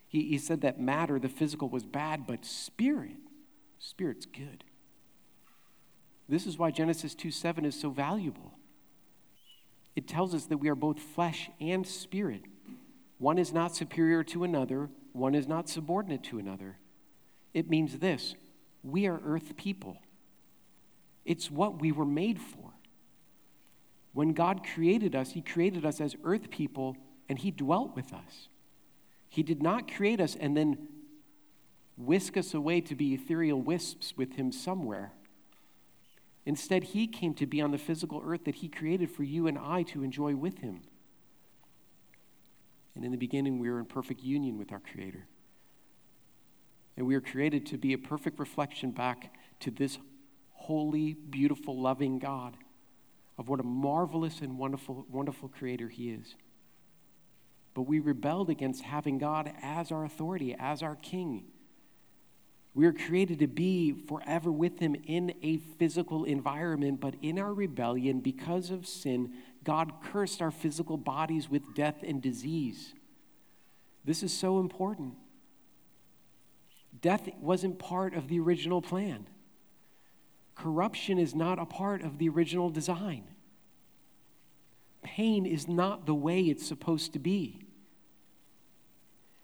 He, 0.07 0.27
he 0.29 0.37
said 0.37 0.61
that 0.61 0.79
matter, 0.79 1.17
the 1.17 1.29
physical, 1.29 1.69
was 1.69 1.83
bad, 1.83 2.27
but 2.27 2.45
spirit, 2.45 3.15
spirit's 3.79 4.25
good. 4.25 4.63
This 6.27 6.45
is 6.45 6.57
why 6.57 6.71
Genesis 6.71 7.15
2 7.15 7.31
7 7.31 7.65
is 7.65 7.79
so 7.79 7.89
valuable. 7.89 8.53
It 9.95 10.07
tells 10.07 10.33
us 10.33 10.45
that 10.45 10.57
we 10.57 10.69
are 10.69 10.75
both 10.75 10.99
flesh 10.99 11.49
and 11.59 11.85
spirit. 11.85 12.41
One 13.17 13.37
is 13.37 13.53
not 13.53 13.75
superior 13.75 14.23
to 14.25 14.43
another, 14.43 14.89
one 15.13 15.35
is 15.35 15.47
not 15.47 15.69
subordinate 15.69 16.23
to 16.23 16.39
another. 16.39 16.77
It 17.53 17.69
means 17.69 17.99
this 17.99 18.35
we 18.83 19.07
are 19.07 19.21
earth 19.23 19.55
people, 19.55 19.97
it's 21.23 21.49
what 21.49 21.79
we 21.79 21.91
were 21.91 22.05
made 22.05 22.39
for. 22.39 22.71
When 24.11 24.33
God 24.33 24.61
created 24.63 25.15
us, 25.15 25.31
He 25.31 25.41
created 25.41 25.85
us 25.85 25.99
as 25.99 26.15
earth 26.23 26.51
people 26.51 26.97
and 27.27 27.39
He 27.39 27.49
dwelt 27.49 27.95
with 27.95 28.13
us. 28.13 28.49
He 29.27 29.41
did 29.41 29.63
not 29.63 29.91
create 29.91 30.21
us 30.21 30.35
and 30.39 30.55
then 30.55 30.87
whisk 31.97 32.37
us 32.37 32.53
away 32.53 32.81
to 32.81 32.95
be 32.95 33.13
ethereal 33.15 33.59
wisps 33.59 34.13
with 34.15 34.33
Him 34.33 34.51
somewhere. 34.51 35.13
Instead, 36.45 36.83
He 36.83 37.07
came 37.07 37.33
to 37.35 37.47
be 37.47 37.59
on 37.59 37.71
the 37.71 37.77
physical 37.79 38.21
earth 38.23 38.43
that 38.45 38.55
He 38.55 38.67
created 38.67 39.09
for 39.09 39.23
you 39.23 39.47
and 39.47 39.57
I 39.57 39.81
to 39.83 40.03
enjoy 40.03 40.35
with 40.35 40.59
Him. 40.59 40.81
And 42.95 43.03
in 43.03 43.11
the 43.11 43.17
beginning, 43.17 43.59
we 43.59 43.69
were 43.69 43.79
in 43.79 43.85
perfect 43.85 44.21
union 44.21 44.57
with 44.57 44.71
our 44.71 44.79
Creator. 44.79 45.27
And 46.95 47.07
we 47.07 47.15
are 47.15 47.21
created 47.21 47.65
to 47.67 47.77
be 47.77 47.93
a 47.93 47.97
perfect 47.97 48.39
reflection 48.39 48.91
back 48.91 49.33
to 49.61 49.71
this 49.71 49.97
holy, 50.51 51.13
beautiful, 51.13 51.81
loving 51.81 52.19
God 52.19 52.55
of 53.37 53.49
what 53.49 53.59
a 53.59 53.63
marvelous 53.63 54.41
and 54.41 54.57
wonderful, 54.57 55.05
wonderful 55.09 55.49
Creator 55.49 55.89
He 55.89 56.11
is. 56.11 56.35
But 57.73 57.83
we 57.83 57.99
rebelled 57.99 58.49
against 58.49 58.83
having 58.83 59.17
God 59.17 59.51
as 59.61 59.91
our 59.91 60.05
authority, 60.05 60.55
as 60.57 60.83
our 60.83 60.95
King. 60.95 61.45
We 62.75 62.85
are 62.85 62.93
created 62.93 63.39
to 63.39 63.47
be 63.47 63.91
forever 63.91 64.51
with 64.51 64.79
Him 64.79 64.95
in 65.05 65.33
a 65.41 65.57
physical 65.57 66.23
environment, 66.23 66.99
but 66.99 67.15
in 67.21 67.39
our 67.39 67.53
rebellion, 67.53 68.19
because 68.19 68.69
of 68.69 68.87
sin, 68.87 69.33
God 69.63 69.93
cursed 70.03 70.41
our 70.41 70.51
physical 70.51 70.97
bodies 70.97 71.49
with 71.49 71.75
death 71.75 72.03
and 72.05 72.21
disease. 72.21 72.93
This 74.05 74.23
is 74.23 74.33
so 74.33 74.59
important. 74.59 75.15
Death 77.01 77.29
wasn't 77.39 77.79
part 77.79 78.13
of 78.13 78.27
the 78.27 78.39
original 78.39 78.81
plan. 78.81 79.27
Corruption 80.55 81.17
is 81.17 81.33
not 81.33 81.59
a 81.59 81.65
part 81.65 82.03
of 82.03 82.17
the 82.17 82.29
original 82.29 82.69
design. 82.69 83.23
Pain 85.01 85.45
is 85.45 85.67
not 85.67 86.05
the 86.05 86.13
way 86.13 86.41
it's 86.41 86.65
supposed 86.65 87.13
to 87.13 87.19
be. 87.19 87.59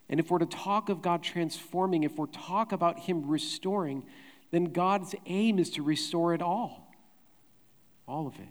And 0.09 0.19
if 0.19 0.31
we're 0.31 0.39
to 0.39 0.45
talk 0.45 0.89
of 0.89 1.01
God 1.01 1.21
transforming, 1.21 2.03
if 2.03 2.17
we're 2.17 2.27
talk 2.27 2.71
about 2.71 2.99
Him 2.99 3.27
restoring, 3.27 4.05
then 4.51 4.65
God's 4.65 5.13
aim 5.25 5.59
is 5.59 5.69
to 5.71 5.83
restore 5.83 6.33
it 6.33 6.41
all. 6.41 6.91
All 8.07 8.25
of 8.25 8.35
it. 8.35 8.49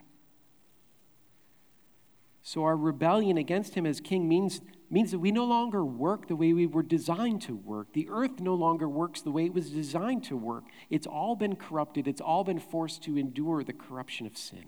So 2.48 2.64
our 2.64 2.78
rebellion 2.78 3.36
against 3.36 3.74
Him 3.74 3.84
as 3.84 4.00
King 4.00 4.26
means, 4.26 4.62
means 4.88 5.10
that 5.10 5.18
we 5.18 5.30
no 5.30 5.44
longer 5.44 5.84
work 5.84 6.28
the 6.28 6.34
way 6.34 6.54
we 6.54 6.66
were 6.66 6.82
designed 6.82 7.42
to 7.42 7.54
work. 7.54 7.92
The 7.92 8.08
earth 8.08 8.40
no 8.40 8.54
longer 8.54 8.88
works 8.88 9.20
the 9.20 9.30
way 9.30 9.44
it 9.44 9.52
was 9.52 9.68
designed 9.68 10.24
to 10.24 10.36
work. 10.38 10.64
It's 10.88 11.06
all 11.06 11.36
been 11.36 11.56
corrupted, 11.56 12.08
it's 12.08 12.22
all 12.22 12.44
been 12.44 12.58
forced 12.58 13.02
to 13.02 13.18
endure 13.18 13.62
the 13.62 13.74
corruption 13.74 14.26
of 14.26 14.38
sin. 14.38 14.64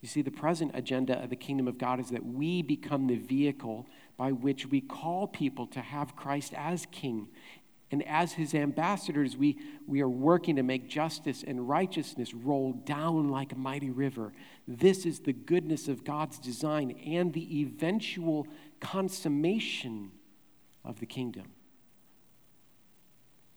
You 0.00 0.08
see, 0.08 0.22
the 0.22 0.30
present 0.30 0.70
agenda 0.72 1.22
of 1.22 1.28
the 1.28 1.36
kingdom 1.36 1.68
of 1.68 1.76
God 1.76 2.00
is 2.00 2.08
that 2.12 2.24
we 2.24 2.62
become 2.62 3.08
the 3.08 3.16
vehicle 3.16 3.86
by 4.16 4.32
which 4.32 4.66
we 4.66 4.80
call 4.80 5.26
people 5.26 5.66
to 5.66 5.80
have 5.82 6.16
Christ 6.16 6.54
as 6.56 6.86
king. 6.90 7.28
And 7.92 8.06
as 8.08 8.32
his 8.32 8.54
ambassadors, 8.54 9.36
we, 9.36 9.58
we 9.86 10.00
are 10.00 10.08
working 10.08 10.56
to 10.56 10.62
make 10.62 10.88
justice 10.88 11.44
and 11.46 11.68
righteousness 11.68 12.34
roll 12.34 12.72
down 12.72 13.28
like 13.28 13.52
a 13.52 13.56
mighty 13.56 13.90
river. 13.90 14.32
This 14.66 15.06
is 15.06 15.20
the 15.20 15.32
goodness 15.32 15.86
of 15.86 16.02
God's 16.02 16.38
design 16.38 16.92
and 17.06 17.32
the 17.32 17.60
eventual 17.60 18.48
consummation 18.80 20.10
of 20.84 20.98
the 20.98 21.06
kingdom. 21.06 21.52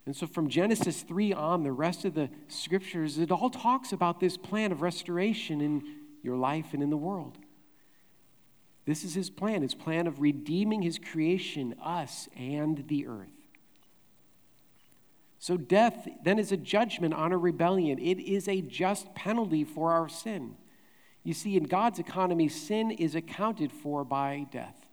And 0.05 0.15
so, 0.15 0.27
from 0.27 0.49
Genesis 0.49 1.01
3 1.01 1.33
on, 1.33 1.63
the 1.63 1.71
rest 1.71 2.05
of 2.05 2.13
the 2.13 2.29
scriptures, 2.47 3.17
it 3.17 3.31
all 3.31 3.49
talks 3.49 3.91
about 3.91 4.19
this 4.19 4.37
plan 4.37 4.71
of 4.71 4.83
restoration 4.83 5.61
in 5.61 5.81
your 6.25 6.35
life, 6.35 6.73
and 6.73 6.81
in 6.81 6.89
the 6.89 6.97
world. 6.97 7.37
This 8.85 9.03
is 9.03 9.13
his 9.13 9.29
plan, 9.29 9.61
his 9.61 9.75
plan 9.75 10.07
of 10.07 10.19
redeeming 10.19 10.81
his 10.81 10.99
creation, 10.99 11.75
us, 11.81 12.27
and 12.35 12.83
the 12.87 13.05
earth. 13.07 13.34
So, 15.45 15.57
death 15.57 16.07
then 16.23 16.39
is 16.39 16.51
a 16.51 16.57
judgment 16.57 17.13
on 17.13 17.31
a 17.31 17.37
rebellion. 17.37 17.99
It 17.99 18.17
is 18.17 18.47
a 18.47 18.61
just 18.61 19.13
penalty 19.13 19.63
for 19.63 19.91
our 19.91 20.09
sin. 20.09 20.55
You 21.21 21.35
see, 21.35 21.55
in 21.55 21.65
God's 21.65 21.99
economy, 21.99 22.47
sin 22.47 22.89
is 22.89 23.13
accounted 23.13 23.71
for 23.71 24.03
by 24.03 24.47
death. 24.51 24.87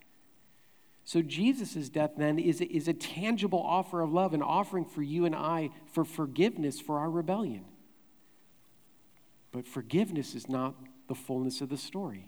So, 1.04 1.22
Jesus' 1.22 1.88
death 1.88 2.10
then 2.18 2.38
is, 2.38 2.60
is 2.60 2.86
a 2.86 2.92
tangible 2.92 3.62
offer 3.62 4.02
of 4.02 4.12
love, 4.12 4.34
an 4.34 4.42
offering 4.42 4.84
for 4.84 5.00
you 5.00 5.24
and 5.24 5.34
I 5.34 5.70
for 5.90 6.04
forgiveness 6.04 6.78
for 6.78 6.98
our 6.98 7.10
rebellion. 7.10 7.64
But 9.52 9.66
forgiveness 9.66 10.34
is 10.34 10.50
not 10.50 10.74
the 11.08 11.14
fullness 11.14 11.62
of 11.62 11.70
the 11.70 11.78
story. 11.78 12.26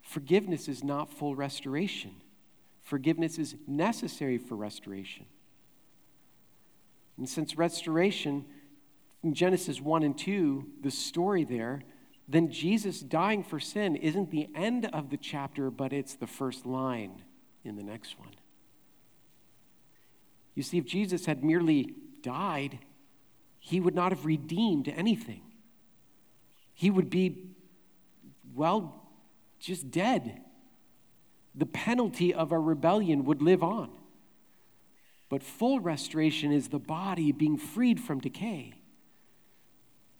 Forgiveness 0.00 0.68
is 0.68 0.84
not 0.84 1.12
full 1.12 1.34
restoration. 1.34 2.12
Forgiveness 2.82 3.36
is 3.36 3.56
necessary 3.66 4.38
for 4.38 4.54
restoration. 4.54 5.26
And 7.22 7.28
since 7.28 7.56
restoration, 7.56 8.44
in 9.22 9.32
Genesis 9.32 9.80
1 9.80 10.02
and 10.02 10.18
2, 10.18 10.66
the 10.80 10.90
story 10.90 11.44
there, 11.44 11.82
then 12.26 12.50
Jesus 12.50 12.98
dying 12.98 13.44
for 13.44 13.60
sin 13.60 13.94
isn't 13.94 14.32
the 14.32 14.48
end 14.56 14.86
of 14.86 15.10
the 15.10 15.16
chapter, 15.16 15.70
but 15.70 15.92
it's 15.92 16.16
the 16.16 16.26
first 16.26 16.66
line 16.66 17.22
in 17.62 17.76
the 17.76 17.84
next 17.84 18.18
one. 18.18 18.34
You 20.56 20.64
see, 20.64 20.78
if 20.78 20.84
Jesus 20.84 21.26
had 21.26 21.44
merely 21.44 21.94
died, 22.22 22.80
he 23.60 23.78
would 23.78 23.94
not 23.94 24.10
have 24.10 24.26
redeemed 24.26 24.88
anything 24.88 25.42
he 26.74 26.90
would 26.90 27.08
be, 27.08 27.54
well, 28.56 29.06
just 29.60 29.92
dead. 29.92 30.40
The 31.54 31.66
penalty 31.66 32.34
of 32.34 32.50
our 32.50 32.60
rebellion 32.60 33.24
would 33.26 33.40
live 33.40 33.62
on. 33.62 33.88
But 35.32 35.42
full 35.42 35.80
restoration 35.80 36.52
is 36.52 36.68
the 36.68 36.78
body 36.78 37.32
being 37.32 37.56
freed 37.56 37.98
from 37.98 38.20
decay. 38.20 38.74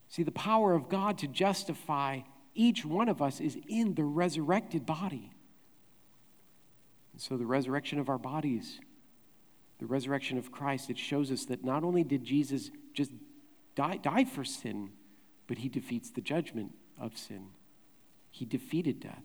See, 0.09 0.23
the 0.23 0.33
power 0.33 0.73
of 0.73 0.89
God 0.89 1.19
to 1.19 1.27
justify 1.29 2.21
each 2.55 2.87
one 2.87 3.11
of 3.11 3.21
us 3.21 3.39
is 3.39 3.59
in 3.69 3.95
the 3.95 4.05
resurrected 4.05 4.87
body. 4.87 5.31
And 7.13 7.21
so, 7.21 7.37
the 7.37 7.45
resurrection 7.45 7.99
of 7.99 8.09
our 8.09 8.17
bodies, 8.17 8.81
the 9.81 9.85
resurrection 9.85 10.39
of 10.39 10.51
Christ, 10.51 10.89
it 10.89 10.97
shows 10.97 11.31
us 11.31 11.45
that 11.45 11.63
not 11.63 11.85
only 11.85 12.05
did 12.05 12.25
Jesus 12.25 12.71
just 12.95 13.13
die, 13.75 13.99
die 13.99 14.25
for 14.25 14.45
sin, 14.45 14.93
but 15.47 15.59
he 15.59 15.69
defeats 15.69 16.09
the 16.11 16.23
judgment 16.23 16.73
of 16.99 17.19
sin. 17.19 17.49
He 18.31 18.47
defeated 18.47 19.01
death. 19.01 19.25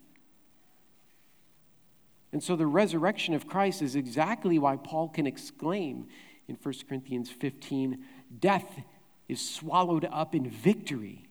And 2.32 2.44
so 2.44 2.56
the 2.56 2.68
resurrection 2.68 3.34
of 3.34 3.48
Christ 3.48 3.82
is 3.82 3.96
exactly 3.96 4.60
why 4.60 4.76
Paul 4.76 5.10
can 5.10 5.26
exclaim 5.26 6.08
in 6.48 6.58
1 6.62 6.74
Corinthians 6.88 7.30
15 7.30 8.04
Death, 8.40 8.80
is 9.28 9.48
swallowed 9.48 10.08
up 10.12 10.36
in 10.36 10.50
victory. 10.50 11.24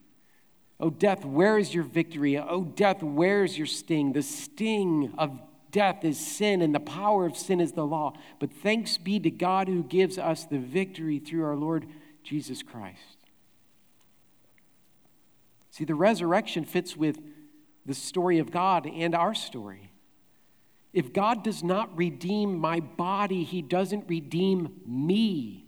Oh, 0.78 0.90
death, 0.90 1.24
where 1.24 1.58
is 1.58 1.74
your 1.74 1.84
victory? 1.84 2.38
Oh, 2.38 2.64
death, 2.64 3.02
where 3.02 3.44
is 3.44 3.56
your 3.56 3.66
sting? 3.66 4.12
The 4.12 4.22
sting 4.22 5.14
of 5.16 5.38
death 5.70 6.04
is 6.04 6.18
sin, 6.18 6.60
and 6.60 6.74
the 6.74 6.80
power 6.80 7.26
of 7.26 7.36
sin 7.36 7.60
is 7.60 7.72
the 7.72 7.86
law. 7.86 8.14
But 8.38 8.52
thanks 8.52 8.98
be 8.98 9.18
to 9.20 9.30
God 9.30 9.68
who 9.68 9.82
gives 9.82 10.18
us 10.18 10.44
the 10.44 10.58
victory 10.58 11.18
through 11.18 11.44
our 11.44 11.56
Lord 11.56 11.86
Jesus 12.22 12.62
Christ. 12.62 13.16
See, 15.70 15.84
the 15.84 15.94
resurrection 15.94 16.64
fits 16.64 16.96
with 16.96 17.18
the 17.84 17.94
story 17.94 18.38
of 18.38 18.50
God 18.50 18.86
and 18.86 19.14
our 19.14 19.34
story. 19.34 19.90
If 20.96 21.12
God 21.12 21.44
does 21.44 21.62
not 21.62 21.94
redeem 21.94 22.56
my 22.56 22.80
body, 22.80 23.44
he 23.44 23.60
doesn't 23.60 24.08
redeem 24.08 24.80
me. 24.86 25.66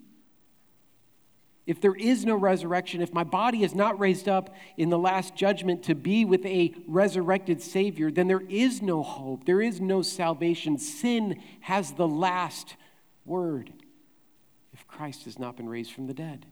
If 1.66 1.82
there 1.82 1.94
is 1.94 2.24
no 2.24 2.34
resurrection, 2.34 3.02
if 3.02 3.12
my 3.12 3.24
body 3.24 3.62
is 3.62 3.74
not 3.74 4.00
raised 4.00 4.26
up 4.26 4.54
in 4.78 4.88
the 4.88 4.96
last 4.96 5.36
judgment 5.36 5.82
to 5.82 5.94
be 5.94 6.24
with 6.24 6.46
a 6.46 6.74
resurrected 6.86 7.60
Savior, 7.60 8.10
then 8.10 8.26
there 8.26 8.40
is 8.48 8.80
no 8.80 9.02
hope. 9.02 9.44
There 9.44 9.60
is 9.60 9.82
no 9.82 10.00
salvation. 10.00 10.78
Sin 10.78 11.42
has 11.60 11.92
the 11.92 12.08
last 12.08 12.76
word 13.26 13.70
if 14.72 14.86
Christ 14.86 15.26
has 15.26 15.38
not 15.38 15.58
been 15.58 15.68
raised 15.68 15.92
from 15.92 16.06
the 16.06 16.14
dead. 16.14 16.46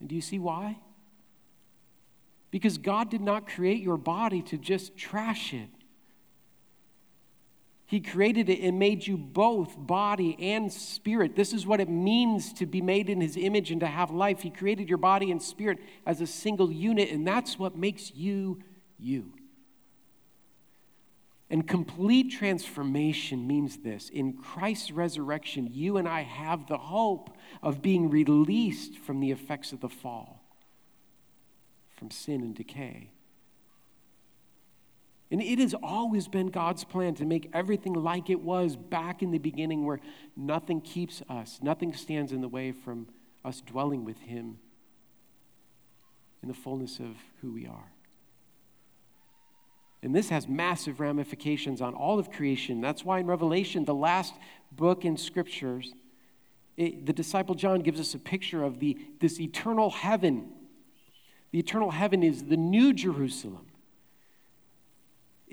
And 0.00 0.08
do 0.08 0.14
you 0.14 0.22
see 0.22 0.38
why? 0.38 0.78
Because 2.50 2.78
God 2.78 3.10
did 3.10 3.20
not 3.20 3.46
create 3.46 3.82
your 3.82 3.98
body 3.98 4.40
to 4.44 4.56
just 4.56 4.96
trash 4.96 5.52
it. 5.52 5.68
He 7.94 8.00
created 8.00 8.48
it 8.48 8.58
and 8.58 8.76
made 8.76 9.06
you 9.06 9.16
both 9.16 9.76
body 9.78 10.36
and 10.40 10.72
spirit. 10.72 11.36
This 11.36 11.52
is 11.52 11.64
what 11.64 11.78
it 11.78 11.88
means 11.88 12.52
to 12.54 12.66
be 12.66 12.80
made 12.80 13.08
in 13.08 13.20
His 13.20 13.36
image 13.36 13.70
and 13.70 13.78
to 13.82 13.86
have 13.86 14.10
life. 14.10 14.42
He 14.42 14.50
created 14.50 14.88
your 14.88 14.98
body 14.98 15.30
and 15.30 15.40
spirit 15.40 15.78
as 16.04 16.20
a 16.20 16.26
single 16.26 16.72
unit, 16.72 17.10
and 17.12 17.24
that's 17.24 17.56
what 17.56 17.76
makes 17.76 18.12
you 18.12 18.60
you. 18.98 19.32
And 21.48 21.68
complete 21.68 22.32
transformation 22.32 23.46
means 23.46 23.76
this 23.76 24.08
in 24.08 24.32
Christ's 24.38 24.90
resurrection, 24.90 25.68
you 25.70 25.96
and 25.96 26.08
I 26.08 26.22
have 26.22 26.66
the 26.66 26.78
hope 26.78 27.30
of 27.62 27.80
being 27.80 28.10
released 28.10 28.98
from 28.98 29.20
the 29.20 29.30
effects 29.30 29.72
of 29.72 29.78
the 29.78 29.88
fall, 29.88 30.42
from 31.94 32.10
sin 32.10 32.40
and 32.40 32.56
decay. 32.56 33.13
And 35.34 35.42
it 35.42 35.58
has 35.58 35.74
always 35.82 36.28
been 36.28 36.46
God's 36.46 36.84
plan 36.84 37.16
to 37.16 37.24
make 37.24 37.50
everything 37.52 37.92
like 37.92 38.30
it 38.30 38.40
was 38.40 38.76
back 38.76 39.20
in 39.20 39.32
the 39.32 39.38
beginning, 39.38 39.84
where 39.84 39.98
nothing 40.36 40.80
keeps 40.80 41.22
us, 41.28 41.58
nothing 41.60 41.92
stands 41.92 42.30
in 42.30 42.40
the 42.40 42.46
way 42.46 42.70
from 42.70 43.08
us 43.44 43.60
dwelling 43.60 44.04
with 44.04 44.16
Him 44.20 44.58
in 46.40 46.46
the 46.46 46.54
fullness 46.54 47.00
of 47.00 47.16
who 47.40 47.52
we 47.52 47.66
are. 47.66 47.90
And 50.04 50.14
this 50.14 50.28
has 50.28 50.46
massive 50.46 51.00
ramifications 51.00 51.80
on 51.80 51.94
all 51.94 52.20
of 52.20 52.30
creation. 52.30 52.80
That's 52.80 53.04
why 53.04 53.18
in 53.18 53.26
Revelation, 53.26 53.84
the 53.84 53.92
last 53.92 54.34
book 54.70 55.04
in 55.04 55.16
scriptures, 55.16 55.94
it, 56.76 57.06
the 57.06 57.12
disciple 57.12 57.56
John 57.56 57.80
gives 57.80 57.98
us 57.98 58.14
a 58.14 58.20
picture 58.20 58.62
of 58.62 58.78
the, 58.78 58.96
this 59.18 59.40
eternal 59.40 59.90
heaven. 59.90 60.52
The 61.50 61.58
eternal 61.58 61.90
heaven 61.90 62.22
is 62.22 62.44
the 62.44 62.56
new 62.56 62.92
Jerusalem 62.92 63.66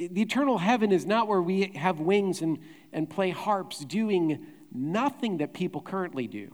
the 0.10 0.22
eternal 0.22 0.58
heaven 0.58 0.92
is 0.92 1.06
not 1.06 1.28
where 1.28 1.42
we 1.42 1.72
have 1.76 2.00
wings 2.00 2.42
and, 2.42 2.60
and 2.92 3.10
play 3.10 3.30
harps 3.30 3.84
doing 3.86 4.46
nothing 4.74 5.38
that 5.38 5.54
people 5.54 5.82
currently 5.82 6.28
do. 6.28 6.50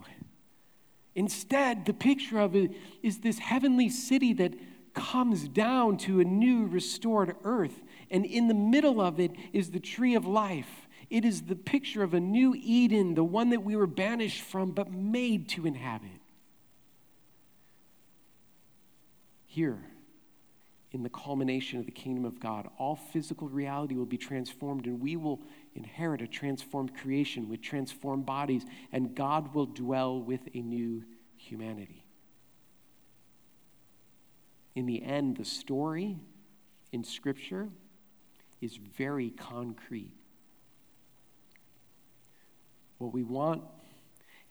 Instead, 1.16 1.86
the 1.86 1.94
picture 1.94 2.40
of 2.40 2.56
it 2.56 2.72
is 3.02 3.20
this 3.20 3.40
heavenly 3.40 3.90
city 3.90 4.34
that 4.34 4.54
comes 4.94 5.48
down 5.48 5.98
to 5.98 6.20
a 6.20 6.24
new 6.24 6.66
restored 6.66 7.36
earth. 7.44 7.84
And 8.10 8.26
in 8.26 8.48
the 8.48 8.54
middle 8.54 9.00
of 9.00 9.20
it 9.20 9.32
is 9.54 9.72
the 9.72 9.80
tree 9.80 10.16
of 10.16 10.26
life. 10.26 10.88
It 11.10 11.24
is 11.24 11.44
the 11.44 11.56
picture 11.56 12.04
of 12.04 12.14
a 12.14 12.20
new 12.20 12.54
Eden, 12.56 13.16
the 13.16 13.24
one 13.24 13.50
that 13.52 13.64
we 13.64 13.76
were 13.76 13.88
banished 13.88 14.42
from 14.42 14.72
but 14.72 14.92
made 14.92 15.50
to 15.50 15.66
inhabit. 15.66 16.10
Here, 19.46 19.80
in 20.92 21.04
the 21.04 21.10
culmination 21.10 21.80
of 21.80 21.86
the 21.86 21.92
kingdom 21.92 22.24
of 22.24 22.40
God. 22.40 22.70
All 22.78 22.96
physical 22.96 23.50
reality 23.50 23.96
will 23.96 24.06
be 24.06 24.18
transformed, 24.18 24.86
and 24.86 25.02
we 25.02 25.16
will 25.16 25.42
inherit 25.76 26.22
a 26.22 26.28
transformed 26.28 26.96
creation 26.96 27.50
with 27.50 27.62
transformed 27.62 28.26
bodies, 28.26 28.64
and 28.92 29.14
God 29.14 29.54
will 29.54 29.66
dwell 29.66 30.20
with 30.20 30.42
a 30.54 30.62
new 30.62 31.04
humanity. 31.36 32.06
In 34.76 34.86
the 34.86 35.04
end, 35.04 35.38
the 35.38 35.46
story 35.46 36.18
in 36.92 37.04
Scripture 37.04 37.68
is 38.62 38.78
very 38.78 39.32
concrete. 39.32 40.14
What 42.98 43.14
we 43.14 43.24
want 43.24 43.64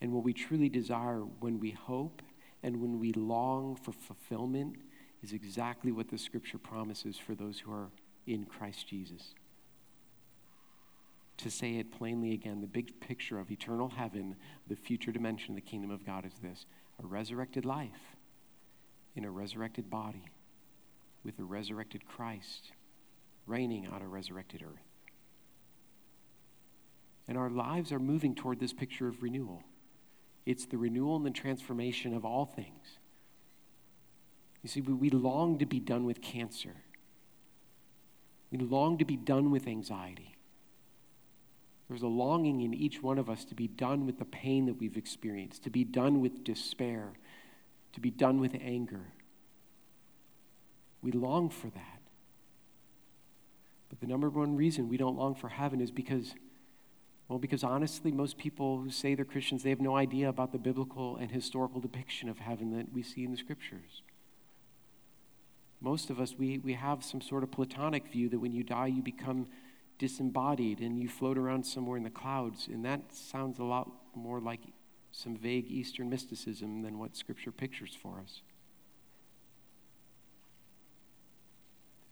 and 0.01 0.12
what 0.12 0.22
we 0.22 0.33
truly 0.33 0.68
desire 0.68 1.20
when 1.40 1.59
we 1.59 1.70
hope 1.70 2.22
and 2.62 2.81
when 2.81 3.01
we 3.01 3.12
long 3.12 3.77
for 3.77 3.92
fulfillment 3.92 4.77
is 5.27 5.33
exactly 5.33 5.91
what 5.91 6.09
the 6.09 6.19
scripture 6.19 6.59
promises 6.59 7.17
for 7.19 7.35
those 7.35 7.59
who 7.59 7.73
are 7.73 7.89
in 8.29 8.45
Christ 8.45 8.87
Jesus. 8.87 9.35
To 11.39 11.51
say 11.51 11.75
it 11.75 11.91
plainly 11.91 12.33
again, 12.33 12.61
the 12.61 12.69
big 12.69 13.01
picture 13.01 13.41
of 13.41 13.51
eternal 13.51 13.89
heaven, 13.89 14.37
the 14.69 14.77
future 14.77 15.11
dimension 15.11 15.51
of 15.51 15.57
the 15.57 15.69
kingdom 15.69 15.91
of 15.91 16.07
God 16.07 16.25
is 16.25 16.35
this 16.41 16.65
a 17.03 17.07
resurrected 17.07 17.65
life 17.65 18.17
in 19.17 19.25
a 19.25 19.31
resurrected 19.31 19.91
body 19.91 20.27
with 21.25 21.41
a 21.41 21.45
resurrected 21.45 22.07
Christ 22.07 22.71
reigning 23.47 23.89
on 23.89 24.03
a 24.03 24.09
resurrected 24.09 24.62
earth. 24.62 24.87
And 27.27 27.37
our 27.37 27.51
lives 27.51 27.91
are 27.91 27.99
moving 27.99 28.37
toward 28.37 28.61
this 28.61 28.73
picture 28.73 29.09
of 29.09 29.25
renewal. 29.25 29.65
It's 30.47 30.67
the 30.67 30.79
renewal 30.79 31.17
and 31.17 31.27
the 31.27 31.31
transformation 31.31 32.15
of 32.15 32.25
all 32.25 32.45
things 32.45 32.99
you 34.66 34.68
see, 34.68 34.81
we 34.81 35.11
long 35.11 35.59
to 35.59 35.64
be 35.64 35.79
done 35.79 36.05
with 36.05 36.20
cancer. 36.20 36.74
We 38.50 38.59
long 38.59 38.98
to 38.98 39.05
be 39.05 39.16
done 39.16 39.52
with 39.52 39.68
anxiety. 39.68 40.35
There's 41.88 42.02
a 42.02 42.09
longing 42.09 42.62
in 42.62 42.74
each 42.74 43.00
one 43.00 43.16
of 43.16 43.31
us 43.31 43.44
to 43.44 43.55
be 43.55 43.68
done 43.68 44.07
with 44.07 44.18
the 44.18 44.24
pain 44.24 44.66
that 44.66 44.74
we've 44.74 44.96
experienced, 44.96 45.62
to 45.62 45.70
be 45.70 45.85
done 45.85 46.20
with 46.20 46.42
despair, 46.42 47.12
to 47.92 48.00
be 48.00 48.11
done 48.11 48.40
with 48.40 48.57
anger. 48.61 49.12
We 51.00 51.12
long 51.12 51.48
for 51.48 51.68
that. 51.68 52.00
But 53.88 54.00
the 54.00 54.09
number 54.09 54.29
one 54.29 54.57
reason 54.57 54.88
we 54.88 54.96
don't 54.96 55.16
long 55.16 55.37
for 55.37 55.48
heaven 55.48 55.81
is 55.81 55.92
because, 55.92 56.35
well, 57.29 57.38
because 57.38 57.62
honestly, 57.62 58.11
most 58.11 58.37
people 58.37 58.81
who 58.81 58.90
say 58.90 59.14
they're 59.14 59.24
Christians, 59.24 59.62
they 59.62 59.70
have 59.70 59.81
no 59.81 59.96
idea 59.96 60.29
about 60.29 60.50
the 60.50 60.59
biblical 60.59 61.14
and 61.14 61.31
historical 61.31 61.81
depiction 61.81 62.29
of 62.29 62.40
heaven 62.40 62.76
that 62.76 62.92
we 62.92 63.05
see 63.05 63.22
in 63.22 63.31
the 63.31 63.37
scriptures. 63.37 64.02
Most 65.81 66.11
of 66.11 66.19
us, 66.19 66.35
we, 66.39 66.59
we 66.59 66.73
have 66.73 67.05
some 67.05 67.21
sort 67.21 67.43
of 67.43 67.51
Platonic 67.51 68.09
view 68.09 68.29
that 68.31 68.39
when 68.39 68.53
you 68.53 68.62
die, 68.62 68.87
you 68.87 69.03
become 69.03 69.47
disembodied 69.99 70.81
and 70.81 70.99
you 70.99 71.09
float 71.09 71.39
around 71.39 71.65
somewhere 71.65 71.97
in 71.97 72.03
the 72.03 72.11
clouds. 72.11 72.67
And 72.67 72.85
that 72.85 73.15
sounds 73.15 73.59
a 73.59 73.65
lot 73.65 73.91
more 74.15 74.41
like 74.41 74.61
some 75.12 75.37
vague 75.37 75.71
Eastern 75.71 76.09
mysticism 76.09 76.83
than 76.83 76.99
what 76.99 77.17
Scripture 77.17 77.53
pictures 77.53 77.97
for 78.01 78.21
us. 78.21 78.41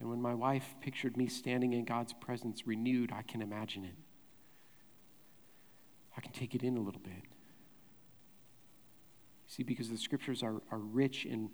And 0.01 0.11
when 0.11 0.21
my 0.21 0.35
wife 0.35 0.75
pictured 0.81 1.17
me 1.17 1.29
standing 1.29 1.73
in 1.73 1.85
God's 1.85 2.13
presence 2.13 2.67
renewed, 2.67 3.13
I 3.13 3.23
can 3.23 3.41
imagine 3.41 3.85
it. 3.85 3.95
I 6.17 6.21
can 6.21 6.33
take 6.33 6.55
it 6.55 6.63
in 6.63 6.77
a 6.77 6.81
little 6.81 7.01
bit. 7.01 7.23
See, 9.47 9.63
because 9.63 9.89
the 9.89 9.97
scriptures 9.97 10.43
are, 10.43 10.61
are 10.71 10.79
rich 10.79 11.25
and 11.25 11.49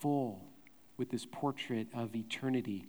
full 0.00 0.49
with 1.00 1.08
this 1.08 1.24
portrait 1.24 1.88
of 1.94 2.14
eternity, 2.14 2.86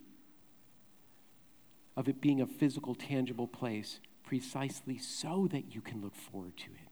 of 1.95 2.09
it 2.09 2.19
being 2.19 2.41
a 2.41 2.45
physical, 2.45 2.93
tangible 2.93 3.47
place, 3.47 4.01
precisely 4.25 4.97
so 4.97 5.47
that 5.49 5.73
you 5.73 5.79
can 5.79 6.01
look 6.01 6.13
forward 6.13 6.57
to 6.57 6.65
it. 6.65 6.89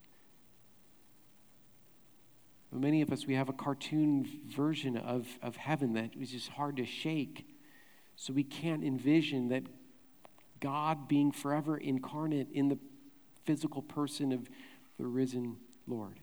Many 2.72 3.02
of 3.02 3.12
us, 3.12 3.26
we 3.26 3.34
have 3.34 3.50
a 3.50 3.52
cartoon 3.52 4.40
version 4.48 4.96
of, 4.96 5.28
of 5.42 5.56
heaven 5.56 5.92
that 5.92 6.12
is 6.18 6.30
just 6.30 6.48
hard 6.48 6.78
to 6.78 6.86
shake. 6.86 7.44
So 8.16 8.32
we 8.32 8.44
can't 8.44 8.82
envision 8.82 9.48
that 9.48 9.64
God 10.58 11.06
being 11.06 11.32
forever 11.32 11.76
incarnate 11.76 12.48
in 12.50 12.68
the 12.68 12.78
physical 13.44 13.82
person 13.82 14.32
of 14.32 14.48
the 14.96 15.06
risen 15.06 15.56
Lord 15.86 16.20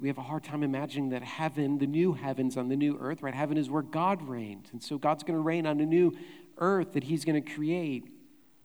we 0.00 0.08
have 0.08 0.18
a 0.18 0.22
hard 0.22 0.44
time 0.44 0.62
imagining 0.62 1.10
that 1.10 1.22
heaven, 1.22 1.78
the 1.78 1.86
new 1.86 2.12
heavens 2.12 2.56
on 2.56 2.68
the 2.68 2.76
new 2.76 2.98
earth, 3.00 3.22
right? 3.22 3.34
Heaven 3.34 3.56
is 3.56 3.70
where 3.70 3.82
God 3.82 4.22
reigns. 4.28 4.68
And 4.72 4.82
so 4.82 4.98
God's 4.98 5.22
going 5.22 5.38
to 5.38 5.42
reign 5.42 5.66
on 5.66 5.80
a 5.80 5.86
new 5.86 6.16
earth 6.58 6.92
that 6.92 7.04
he's 7.04 7.24
going 7.24 7.42
to 7.42 7.54
create. 7.54 8.04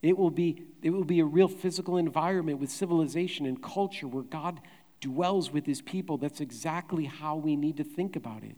It 0.02 0.18
will 0.18 0.32
be 0.32 0.64
it 0.82 0.90
will 0.90 1.06
be 1.06 1.22
a 1.22 1.26
real 1.26 1.48
physical 1.48 1.98
environment 1.98 2.60
with 2.60 2.70
civilization 2.70 3.46
and 3.46 3.62
culture 3.62 4.08
where 4.08 4.24
God 4.24 4.60
dwells 5.04 5.52
with 5.52 5.66
his 5.66 5.82
people, 5.82 6.18
that's 6.18 6.40
exactly 6.40 7.06
how 7.06 7.36
we 7.36 7.58
need 7.58 7.76
to 7.78 7.84
think 7.84 8.16
about 8.16 8.42
it. 8.42 8.56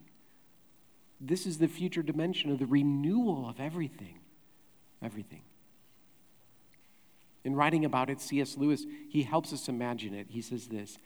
This 1.20 1.48
is 1.48 1.58
the 1.58 1.68
future 1.68 2.04
dimension 2.04 2.52
of 2.52 2.60
the 2.60 2.68
renewal 2.68 3.50
of 3.50 3.60
everything. 3.60 4.20
Everything. 5.02 5.42
In 7.44 7.56
writing 7.56 7.84
about 7.84 8.12
it, 8.12 8.22
C.S. 8.22 8.58
Lewis, 8.58 8.86
he 9.10 9.24
helps 9.24 9.54
us 9.54 9.68
imagine 9.68 10.14
it. 10.14 10.28
He 10.30 10.42
says 10.42 10.68
this 10.68 11.00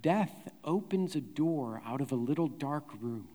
Death 0.00 0.48
opens 0.64 1.14
a 1.14 1.20
door 1.20 1.82
out 1.84 2.00
of 2.00 2.12
a 2.12 2.16
little 2.16 2.48
dark 2.48 2.88
room. 3.00 3.28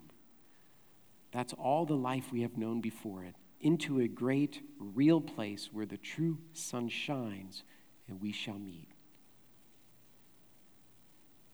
That's 1.32 1.52
all 1.52 1.86
the 1.86 1.96
life 1.96 2.32
we 2.32 2.42
have 2.42 2.56
known 2.56 2.80
before 2.80 3.22
it, 3.22 3.34
into 3.60 4.00
a 4.00 4.08
great, 4.08 4.62
real 4.78 5.20
place 5.20 5.68
where 5.72 5.86
the 5.86 5.96
true 5.96 6.38
sun 6.52 6.88
shines 6.88 7.62
and 8.08 8.20
we 8.20 8.32
shall 8.32 8.58
meet. 8.58 8.88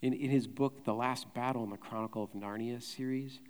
In, 0.01 0.13
in 0.13 0.31
his 0.31 0.47
book, 0.47 0.85
The 0.85 0.95
Last 0.95 1.33
Battle 1.35 1.65
in 1.65 1.71
the 1.71 1.77
Chronicle 1.77 2.23
of 2.23 2.33
Narnia 2.33 2.83
series, 2.83 3.41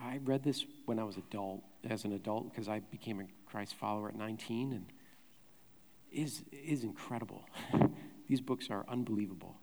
I 0.00 0.18
read 0.24 0.42
this 0.42 0.64
when 0.86 0.98
I 0.98 1.04
was 1.04 1.16
adult, 1.16 1.62
as 1.88 2.04
an 2.04 2.12
adult, 2.12 2.50
because 2.50 2.68
I 2.68 2.80
became 2.80 3.20
a 3.20 3.24
Christ 3.46 3.74
follower 3.74 4.08
at 4.08 4.16
19, 4.16 4.72
and 4.72 4.86
is 6.10 6.42
is 6.50 6.82
incredible. 6.82 7.44
These 8.28 8.40
books 8.40 8.70
are 8.70 8.84
unbelievable. 8.88 9.56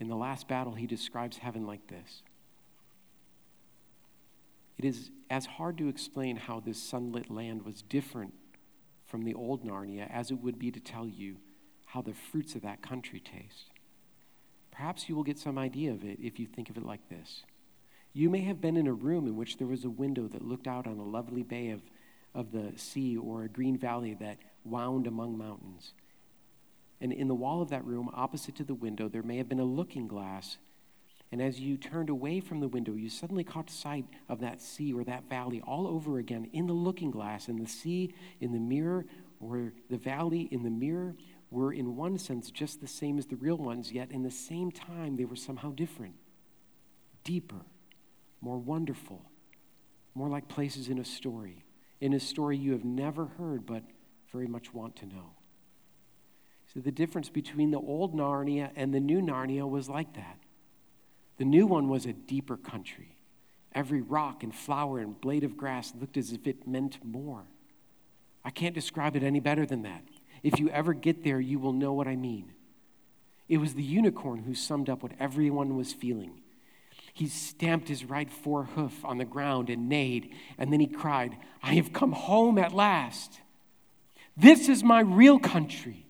In 0.00 0.08
the 0.08 0.16
last 0.16 0.48
battle, 0.48 0.74
he 0.74 0.86
describes 0.86 1.36
heaven 1.36 1.66
like 1.66 1.86
this. 1.86 2.22
It 4.78 4.86
is 4.86 5.10
as 5.28 5.44
hard 5.44 5.76
to 5.78 5.88
explain 5.88 6.36
how 6.36 6.58
this 6.58 6.82
sunlit 6.82 7.30
land 7.30 7.66
was 7.66 7.82
different 7.82 8.32
from 9.06 9.24
the 9.24 9.34
old 9.34 9.62
Narnia 9.62 10.10
as 10.10 10.30
it 10.30 10.40
would 10.40 10.58
be 10.58 10.70
to 10.70 10.80
tell 10.80 11.06
you 11.06 11.36
how 11.84 12.00
the 12.00 12.14
fruits 12.14 12.54
of 12.54 12.62
that 12.62 12.80
country 12.80 13.20
taste. 13.20 13.70
Perhaps 14.70 15.08
you 15.08 15.14
will 15.14 15.24
get 15.24 15.38
some 15.38 15.58
idea 15.58 15.90
of 15.90 16.02
it 16.02 16.18
if 16.22 16.38
you 16.38 16.46
think 16.46 16.70
of 16.70 16.78
it 16.78 16.86
like 16.86 17.06
this. 17.10 17.42
You 18.14 18.30
may 18.30 18.40
have 18.40 18.60
been 18.60 18.76
in 18.76 18.86
a 18.86 18.92
room 18.92 19.26
in 19.26 19.36
which 19.36 19.58
there 19.58 19.66
was 19.66 19.84
a 19.84 19.90
window 19.90 20.26
that 20.28 20.46
looked 20.46 20.66
out 20.66 20.86
on 20.86 20.98
a 20.98 21.04
lovely 21.04 21.42
bay 21.42 21.70
of, 21.70 21.82
of 22.34 22.52
the 22.52 22.72
sea 22.76 23.16
or 23.16 23.44
a 23.44 23.48
green 23.48 23.76
valley 23.76 24.14
that 24.20 24.38
wound 24.64 25.06
among 25.06 25.36
mountains. 25.36 25.92
And 27.00 27.12
in 27.12 27.28
the 27.28 27.34
wall 27.34 27.62
of 27.62 27.70
that 27.70 27.84
room, 27.84 28.10
opposite 28.12 28.56
to 28.56 28.64
the 28.64 28.74
window, 28.74 29.08
there 29.08 29.22
may 29.22 29.38
have 29.38 29.48
been 29.48 29.60
a 29.60 29.64
looking 29.64 30.06
glass. 30.06 30.58
And 31.32 31.40
as 31.40 31.60
you 31.60 31.76
turned 31.76 32.10
away 32.10 32.40
from 32.40 32.60
the 32.60 32.68
window, 32.68 32.92
you 32.92 33.08
suddenly 33.08 33.44
caught 33.44 33.70
sight 33.70 34.04
of 34.28 34.40
that 34.40 34.60
sea 34.60 34.92
or 34.92 35.04
that 35.04 35.28
valley 35.28 35.62
all 35.64 35.86
over 35.86 36.18
again 36.18 36.50
in 36.52 36.66
the 36.66 36.72
looking 36.72 37.10
glass. 37.10 37.48
And 37.48 37.58
the 37.58 37.68
sea 37.68 38.12
in 38.40 38.52
the 38.52 38.58
mirror, 38.58 39.06
or 39.38 39.72
the 39.88 39.96
valley 39.96 40.48
in 40.50 40.62
the 40.62 40.70
mirror, 40.70 41.14
were 41.50 41.72
in 41.72 41.96
one 41.96 42.18
sense 42.18 42.50
just 42.50 42.80
the 42.80 42.86
same 42.86 43.18
as 43.18 43.26
the 43.26 43.36
real 43.36 43.56
ones, 43.56 43.92
yet 43.92 44.10
in 44.10 44.22
the 44.22 44.30
same 44.30 44.70
time, 44.70 45.16
they 45.16 45.24
were 45.24 45.36
somehow 45.36 45.72
different, 45.72 46.14
deeper, 47.24 47.64
more 48.40 48.58
wonderful, 48.58 49.22
more 50.14 50.28
like 50.28 50.48
places 50.48 50.88
in 50.88 50.98
a 50.98 51.04
story. 51.04 51.64
In 52.00 52.12
a 52.14 52.20
story 52.20 52.56
you 52.56 52.72
have 52.72 52.84
never 52.84 53.26
heard, 53.26 53.66
but 53.66 53.82
very 54.32 54.46
much 54.46 54.72
want 54.72 54.96
to 54.96 55.06
know. 55.06 55.32
So 56.72 56.78
the 56.80 56.92
difference 56.92 57.28
between 57.28 57.72
the 57.72 57.80
old 57.80 58.14
Narnia 58.14 58.70
and 58.76 58.94
the 58.94 59.00
new 59.00 59.20
Narnia 59.20 59.68
was 59.68 59.88
like 59.88 60.14
that. 60.14 60.38
The 61.38 61.44
new 61.44 61.66
one 61.66 61.88
was 61.88 62.06
a 62.06 62.12
deeper 62.12 62.56
country. 62.56 63.16
Every 63.74 64.00
rock 64.00 64.42
and 64.44 64.54
flower 64.54 65.00
and 65.00 65.20
blade 65.20 65.42
of 65.42 65.56
grass 65.56 65.92
looked 65.98 66.16
as 66.16 66.32
if 66.32 66.46
it 66.46 66.68
meant 66.68 67.04
more. 67.04 67.44
I 68.44 68.50
can't 68.50 68.74
describe 68.74 69.16
it 69.16 69.22
any 69.22 69.40
better 69.40 69.66
than 69.66 69.82
that. 69.82 70.02
If 70.42 70.60
you 70.60 70.68
ever 70.70 70.92
get 70.92 71.24
there, 71.24 71.40
you 71.40 71.58
will 71.58 71.72
know 71.72 71.92
what 71.92 72.06
I 72.06 72.16
mean. 72.16 72.52
It 73.48 73.58
was 73.58 73.74
the 73.74 73.82
unicorn 73.82 74.44
who 74.44 74.54
summed 74.54 74.88
up 74.88 75.02
what 75.02 75.12
everyone 75.18 75.76
was 75.76 75.92
feeling. 75.92 76.40
He 77.12 77.26
stamped 77.26 77.88
his 77.88 78.04
right 78.04 78.30
forehoof 78.30 79.04
on 79.04 79.18
the 79.18 79.24
ground 79.24 79.70
and 79.70 79.88
neighed, 79.88 80.32
and 80.56 80.72
then 80.72 80.78
he 80.78 80.86
cried, 80.86 81.36
I 81.62 81.74
have 81.74 81.92
come 81.92 82.12
home 82.12 82.58
at 82.58 82.72
last. 82.72 83.40
This 84.36 84.68
is 84.68 84.84
my 84.84 85.00
real 85.00 85.40
country. 85.40 86.06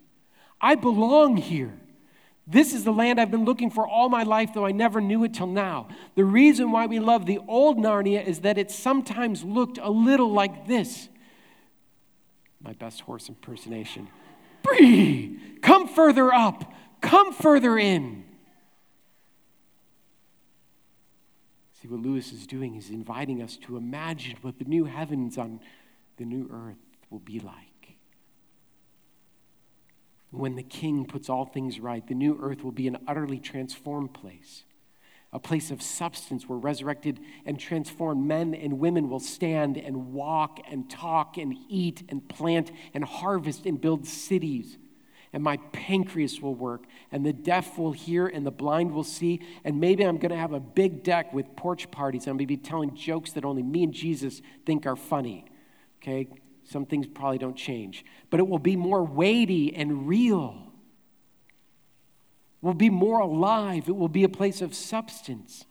I 0.61 0.75
belong 0.75 1.37
here. 1.37 1.73
This 2.47 2.75
is 2.75 2.83
the 2.83 2.93
land 2.93 3.21
I've 3.21 3.31
been 3.31 3.45
looking 3.45 3.71
for 3.71 3.87
all 3.87 4.09
my 4.09 4.25
life, 4.25 4.51
though 4.53 4.67
I 4.67 4.73
never 4.73 5.01
knew 5.01 5.23
it 5.25 5.35
till 5.35 5.47
now. 5.47 5.89
The 6.17 6.25
reason 6.25 6.73
why 6.73 6.87
we 6.87 6.99
love 6.99 7.25
the 7.25 7.39
old 7.47 7.79
Narnia 7.79 8.25
is 8.25 8.41
that 8.41 8.59
it 8.59 8.71
sometimes 8.71 9.45
looked 9.45 9.79
a 9.79 9.91
little 9.91 10.33
like 10.33 10.67
this. 10.67 11.09
My 12.61 12.73
best 12.73 13.03
horse 13.03 13.29
impersonation. 13.29 14.09
Bree, 14.63 15.39
come 15.63 15.87
further 15.87 16.35
up, 16.35 16.73
come 17.01 17.33
further 17.33 17.79
in. 17.79 18.25
See, 21.81 21.89
what 21.89 22.01
Lewis 22.01 22.33
is 22.33 22.47
doing 22.47 22.75
is 22.75 22.91
inviting 22.91 23.41
us 23.43 23.57
to 23.59 23.77
imagine 23.77 24.37
what 24.43 24.59
the 24.59 24.67
new 24.67 24.85
heavens 24.85 25.39
on 25.39 25.61
the 26.19 26.25
new 26.25 26.51
earth 26.53 26.77
will 27.09 27.21
be 27.21 27.41
like. 27.41 27.70
When 30.31 30.55
the 30.55 30.63
king 30.63 31.07
puts 31.07 31.29
all 31.29 31.45
things 31.45 31.81
right, 31.81 32.07
the 32.07 32.15
new 32.15 32.39
earth 32.41 32.63
will 32.63 32.73
be 32.73 32.87
an 32.87 32.99
utterly 33.09 33.41
transformed 33.41 34.15
place, 34.15 34.65
a 35.33 35.41
place 35.41 35.73
of 35.73 35.83
substance 35.83 36.49
where 36.49 36.59
resurrected 36.59 37.19
and 37.45 37.59
transformed 37.59 38.27
men 38.27 38.55
and 38.55 38.79
women 38.79 39.09
will 39.09 39.21
stand 39.21 39.77
and 39.77 40.13
walk 40.13 40.61
and 40.71 40.89
talk 40.89 41.37
and 41.37 41.57
eat 41.69 42.05
and 42.09 42.29
plant 42.29 42.71
and 42.95 43.05
harvest 43.05 43.67
and 43.67 43.81
build 43.81 44.07
cities. 44.07 44.79
And 45.33 45.45
my 45.45 45.59
pancreas 45.73 46.41
will 46.41 46.57
work, 46.57 46.87
and 47.13 47.25
the 47.25 47.33
deaf 47.33 47.79
will 47.79 47.93
hear, 47.93 48.27
and 48.27 48.45
the 48.45 48.51
blind 48.51 48.93
will 48.93 49.05
see. 49.05 49.41
And 49.65 49.79
maybe 49.79 50.05
I'm 50.05 50.19
going 50.19 50.33
to 50.33 50.37
have 50.37 50.53
a 50.53 50.59
big 50.59 51.05
deck 51.05 51.33
with 51.33 51.55
porch 51.55 51.89
parties. 51.93 52.27
I'm 52.27 52.39
to 52.39 52.47
be 52.47 52.57
telling 52.57 52.97
jokes 52.97 53.33
that 53.33 53.45
only 53.45 53.63
me 53.63 53.85
and 53.85 53.93
Jesus 53.93 54.43
think 54.67 54.87
are 54.87 54.97
funny. 54.97 55.45
Okay? 56.03 56.29
Some 56.65 56.87
things 56.87 57.07
probably 57.07 57.39
don't 57.39 57.57
change, 57.57 58.05
but 58.31 58.41
it 58.41 58.49
will 58.49 58.59
be 58.59 58.77
more 58.77 59.03
weighty 59.03 59.75
and 59.75 60.07
real. 60.07 60.73
It 62.63 62.67
will 62.67 62.75
be 62.75 62.91
more 62.91 63.21
alive. 63.21 63.89
It 63.89 63.97
will 63.97 64.09
be 64.09 64.25
a 64.25 64.29
place 64.29 64.61
of 64.61 64.75
substance. 64.75 65.65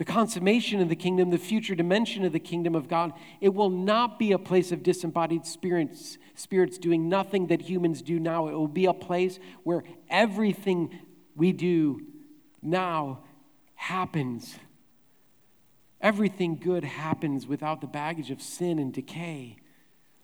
The 0.00 0.04
consummation 0.04 0.80
of 0.80 0.88
the 0.88 0.96
kingdom, 0.96 1.28
the 1.28 1.38
future 1.38 1.74
dimension 1.74 2.24
of 2.24 2.32
the 2.32 2.40
kingdom 2.40 2.74
of 2.74 2.88
God, 2.88 3.12
it 3.40 3.50
will 3.50 3.68
not 3.68 4.18
be 4.18 4.32
a 4.32 4.38
place 4.38 4.72
of 4.72 4.82
disembodied 4.82 5.44
spirits, 5.44 6.16
spirits 6.34 6.78
doing 6.78 7.08
nothing 7.08 7.48
that 7.48 7.60
humans 7.60 8.00
do 8.00 8.18
now. 8.18 8.48
It 8.48 8.54
will 8.54 8.66
be 8.66 8.86
a 8.86 8.94
place 8.94 9.38
where 9.62 9.84
everything 10.08 10.98
we 11.36 11.52
do 11.52 12.00
now 12.62 13.20
happens. 13.74 14.56
Everything 16.00 16.56
good 16.56 16.82
happens 16.82 17.46
without 17.46 17.82
the 17.82 17.86
baggage 17.86 18.30
of 18.30 18.40
sin 18.40 18.78
and 18.78 18.92
decay. 18.92 19.56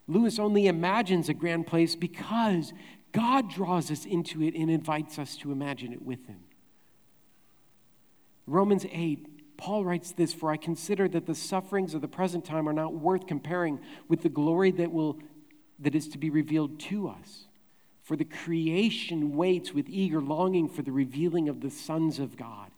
Lewis 0.09 0.39
only 0.39 0.67
imagines 0.67 1.29
a 1.29 1.35
grand 1.35 1.67
place 1.67 1.97
because 1.97 2.73
God 3.13 3.51
draws 3.51 3.91
us 3.91 4.05
into 4.05 4.43
it 4.43 4.55
and 4.55 4.71
invites 4.71 5.19
us 5.19 5.37
to 5.39 5.53
imagine 5.53 5.93
it 5.93 6.03
with 6.03 6.27
Him. 6.27 6.41
Romans 8.47 8.87
8, 8.91 9.57
Paul 9.57 9.85
writes 9.85 10.13
this 10.13 10.33
For 10.33 10.51
I 10.51 10.57
consider 10.57 11.09
that 11.09 11.27
the 11.27 11.35
sufferings 11.35 11.95
of 11.95 12.03
the 12.03 12.09
present 12.09 12.45
time 12.45 12.69
are 12.69 12.73
not 12.73 12.95
worth 12.95 13.27
comparing 13.27 13.81
with 14.09 14.23
the 14.23 14.29
glory 14.29 14.71
that, 14.73 14.93
will, 14.93 15.19
that 15.81 15.95
is 15.95 16.09
to 16.09 16.19
be 16.19 16.31
revealed 16.31 16.79
to 16.81 17.09
us. 17.09 17.47
For 18.03 18.17
the 18.17 18.25
creation 18.25 19.35
waits 19.35 19.73
with 19.73 19.89
eager 19.89 20.21
longing 20.21 20.69
for 20.69 20.83
the 20.83 20.93
revealing 20.93 21.49
of 21.49 21.61
the 21.61 21.71
sons 21.71 22.21
of 22.21 22.37
God 22.37 22.71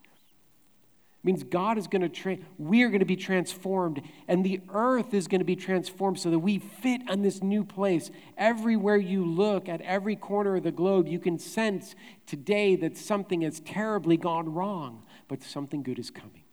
means 1.29 1.43
God 1.43 1.77
is 1.77 1.87
going 1.87 2.01
to, 2.01 2.09
tra- 2.09 2.39
we 2.57 2.83
are 2.83 2.89
going 2.89 3.01
to 3.01 3.05
be 3.05 3.15
transformed, 3.15 4.01
and 4.29 4.43
the 4.43 4.63
earth 4.73 5.13
is 5.13 5.29
going 5.29 5.41
to 5.41 5.45
be 5.45 5.57
transformed 5.57 6.19
so 6.19 6.31
that 6.31 6.39
we 6.39 6.59
fit 6.59 7.03
on 7.07 7.21
this 7.21 7.43
new 7.43 7.65
place. 7.65 8.11
Everywhere 8.39 8.97
you 8.97 9.27
look, 9.27 9.69
at 9.69 9.83
every 9.83 10.17
corner 10.17 10.57
of 10.57 10.63
the 10.63 10.73
globe, 10.73 11.07
you 11.07 11.19
can 11.19 11.39
sense 11.39 11.95
today 12.25 12.77
that 12.77 12.97
something 12.97 13.43
has 13.43 13.61
terribly 13.61 14.17
gone 14.17 14.55
wrong, 14.55 15.03
but 15.29 15.43
something 15.43 15.83
good 15.83 15.99
is 15.99 16.11
coming. 16.11 16.45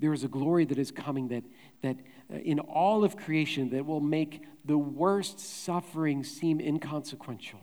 There 0.00 0.12
is 0.12 0.24
a 0.24 0.28
glory 0.28 0.64
that 0.64 0.78
is 0.78 0.90
coming 0.90 1.28
that, 1.28 1.44
that 1.82 1.98
uh, 2.32 2.38
in 2.38 2.58
all 2.58 3.04
of 3.04 3.16
creation 3.16 3.70
that 3.70 3.86
will 3.86 4.00
make 4.00 4.42
the 4.64 4.76
worst 4.76 5.38
suffering 5.38 6.24
seem 6.24 6.60
inconsequential. 6.60 7.60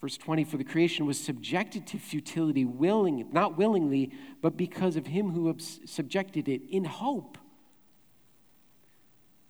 Verse 0.00 0.16
20, 0.16 0.44
for 0.44 0.56
the 0.56 0.64
creation 0.64 1.06
was 1.06 1.18
subjected 1.18 1.86
to 1.88 1.98
futility, 1.98 2.64
willing, 2.64 3.28
not 3.32 3.58
willingly, 3.58 4.12
but 4.40 4.56
because 4.56 4.96
of 4.96 5.06
him 5.06 5.30
who 5.30 5.54
subjected 5.58 6.48
it 6.48 6.62
in 6.70 6.84
hope. 6.84 7.36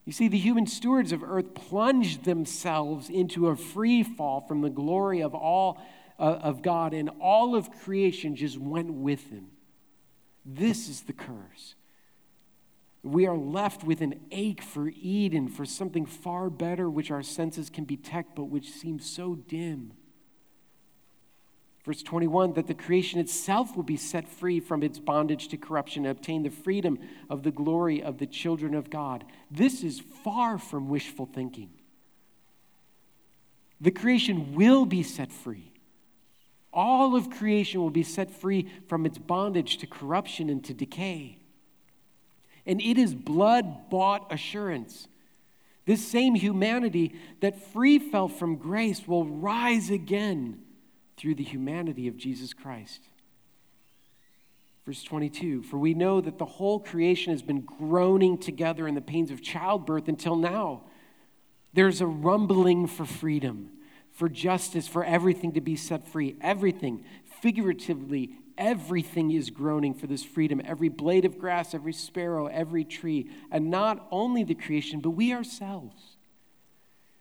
You 0.06 0.12
see, 0.12 0.28
the 0.28 0.38
human 0.38 0.66
stewards 0.66 1.12
of 1.12 1.22
earth 1.22 1.52
plunged 1.52 2.24
themselves 2.24 3.10
into 3.10 3.48
a 3.48 3.56
free 3.56 4.02
fall 4.02 4.40
from 4.40 4.62
the 4.62 4.70
glory 4.70 5.20
of 5.20 5.34
all 5.34 5.78
uh, 6.18 6.22
of 6.22 6.62
God, 6.62 6.94
and 6.94 7.10
all 7.20 7.54
of 7.54 7.70
creation 7.82 8.34
just 8.34 8.56
went 8.56 8.90
with 8.90 9.30
them. 9.30 9.48
This 10.46 10.88
is 10.88 11.02
the 11.02 11.12
curse. 11.12 11.74
We 13.02 13.26
are 13.26 13.36
left 13.36 13.84
with 13.84 14.00
an 14.00 14.18
ache 14.30 14.62
for 14.62 14.88
Eden, 14.88 15.48
for 15.48 15.66
something 15.66 16.06
far 16.06 16.48
better, 16.48 16.88
which 16.88 17.10
our 17.10 17.22
senses 17.22 17.68
can 17.68 17.84
detect, 17.84 18.34
but 18.34 18.44
which 18.44 18.70
seems 18.70 19.08
so 19.08 19.34
dim. 19.34 19.92
Verse 21.88 22.02
21 22.02 22.52
that 22.52 22.66
the 22.66 22.74
creation 22.74 23.18
itself 23.18 23.74
will 23.74 23.82
be 23.82 23.96
set 23.96 24.28
free 24.28 24.60
from 24.60 24.82
its 24.82 24.98
bondage 24.98 25.48
to 25.48 25.56
corruption 25.56 26.04
and 26.04 26.10
obtain 26.10 26.42
the 26.42 26.50
freedom 26.50 26.98
of 27.30 27.44
the 27.44 27.50
glory 27.50 28.02
of 28.02 28.18
the 28.18 28.26
children 28.26 28.74
of 28.74 28.90
God. 28.90 29.24
This 29.50 29.82
is 29.82 29.98
far 30.22 30.58
from 30.58 30.90
wishful 30.90 31.24
thinking. 31.24 31.70
The 33.80 33.90
creation 33.90 34.54
will 34.54 34.84
be 34.84 35.02
set 35.02 35.32
free. 35.32 35.72
All 36.74 37.16
of 37.16 37.30
creation 37.30 37.80
will 37.80 37.88
be 37.88 38.02
set 38.02 38.30
free 38.30 38.68
from 38.86 39.06
its 39.06 39.16
bondage 39.16 39.78
to 39.78 39.86
corruption 39.86 40.50
and 40.50 40.62
to 40.66 40.74
decay. 40.74 41.38
And 42.66 42.82
it 42.82 42.98
is 42.98 43.14
blood 43.14 43.88
bought 43.88 44.30
assurance. 44.30 45.08
This 45.86 46.06
same 46.06 46.34
humanity 46.34 47.14
that 47.40 47.72
free 47.72 47.98
fell 47.98 48.28
from 48.28 48.56
grace 48.56 49.08
will 49.08 49.24
rise 49.24 49.88
again 49.88 50.64
through 51.18 51.34
the 51.34 51.44
humanity 51.44 52.08
of 52.08 52.16
Jesus 52.16 52.54
Christ. 52.54 53.00
Verse 54.86 55.02
22 55.02 55.64
For 55.64 55.76
we 55.76 55.92
know 55.92 56.20
that 56.20 56.38
the 56.38 56.46
whole 56.46 56.80
creation 56.80 57.32
has 57.32 57.42
been 57.42 57.60
groaning 57.60 58.38
together 58.38 58.88
in 58.88 58.94
the 58.94 59.02
pains 59.02 59.30
of 59.30 59.42
childbirth 59.42 60.08
until 60.08 60.36
now. 60.36 60.84
There's 61.74 62.00
a 62.00 62.06
rumbling 62.06 62.86
for 62.86 63.04
freedom, 63.04 63.70
for 64.12 64.28
justice, 64.28 64.88
for 64.88 65.04
everything 65.04 65.52
to 65.52 65.60
be 65.60 65.76
set 65.76 66.08
free. 66.08 66.36
Everything, 66.40 67.04
figuratively, 67.42 68.30
everything 68.56 69.30
is 69.30 69.50
groaning 69.50 69.92
for 69.92 70.06
this 70.06 70.24
freedom. 70.24 70.62
Every 70.64 70.88
blade 70.88 71.26
of 71.26 71.38
grass, 71.38 71.74
every 71.74 71.92
sparrow, 71.92 72.46
every 72.46 72.84
tree. 72.84 73.28
And 73.50 73.70
not 73.70 74.06
only 74.10 74.44
the 74.44 74.54
creation, 74.54 75.00
but 75.00 75.10
we 75.10 75.34
ourselves 75.34 76.16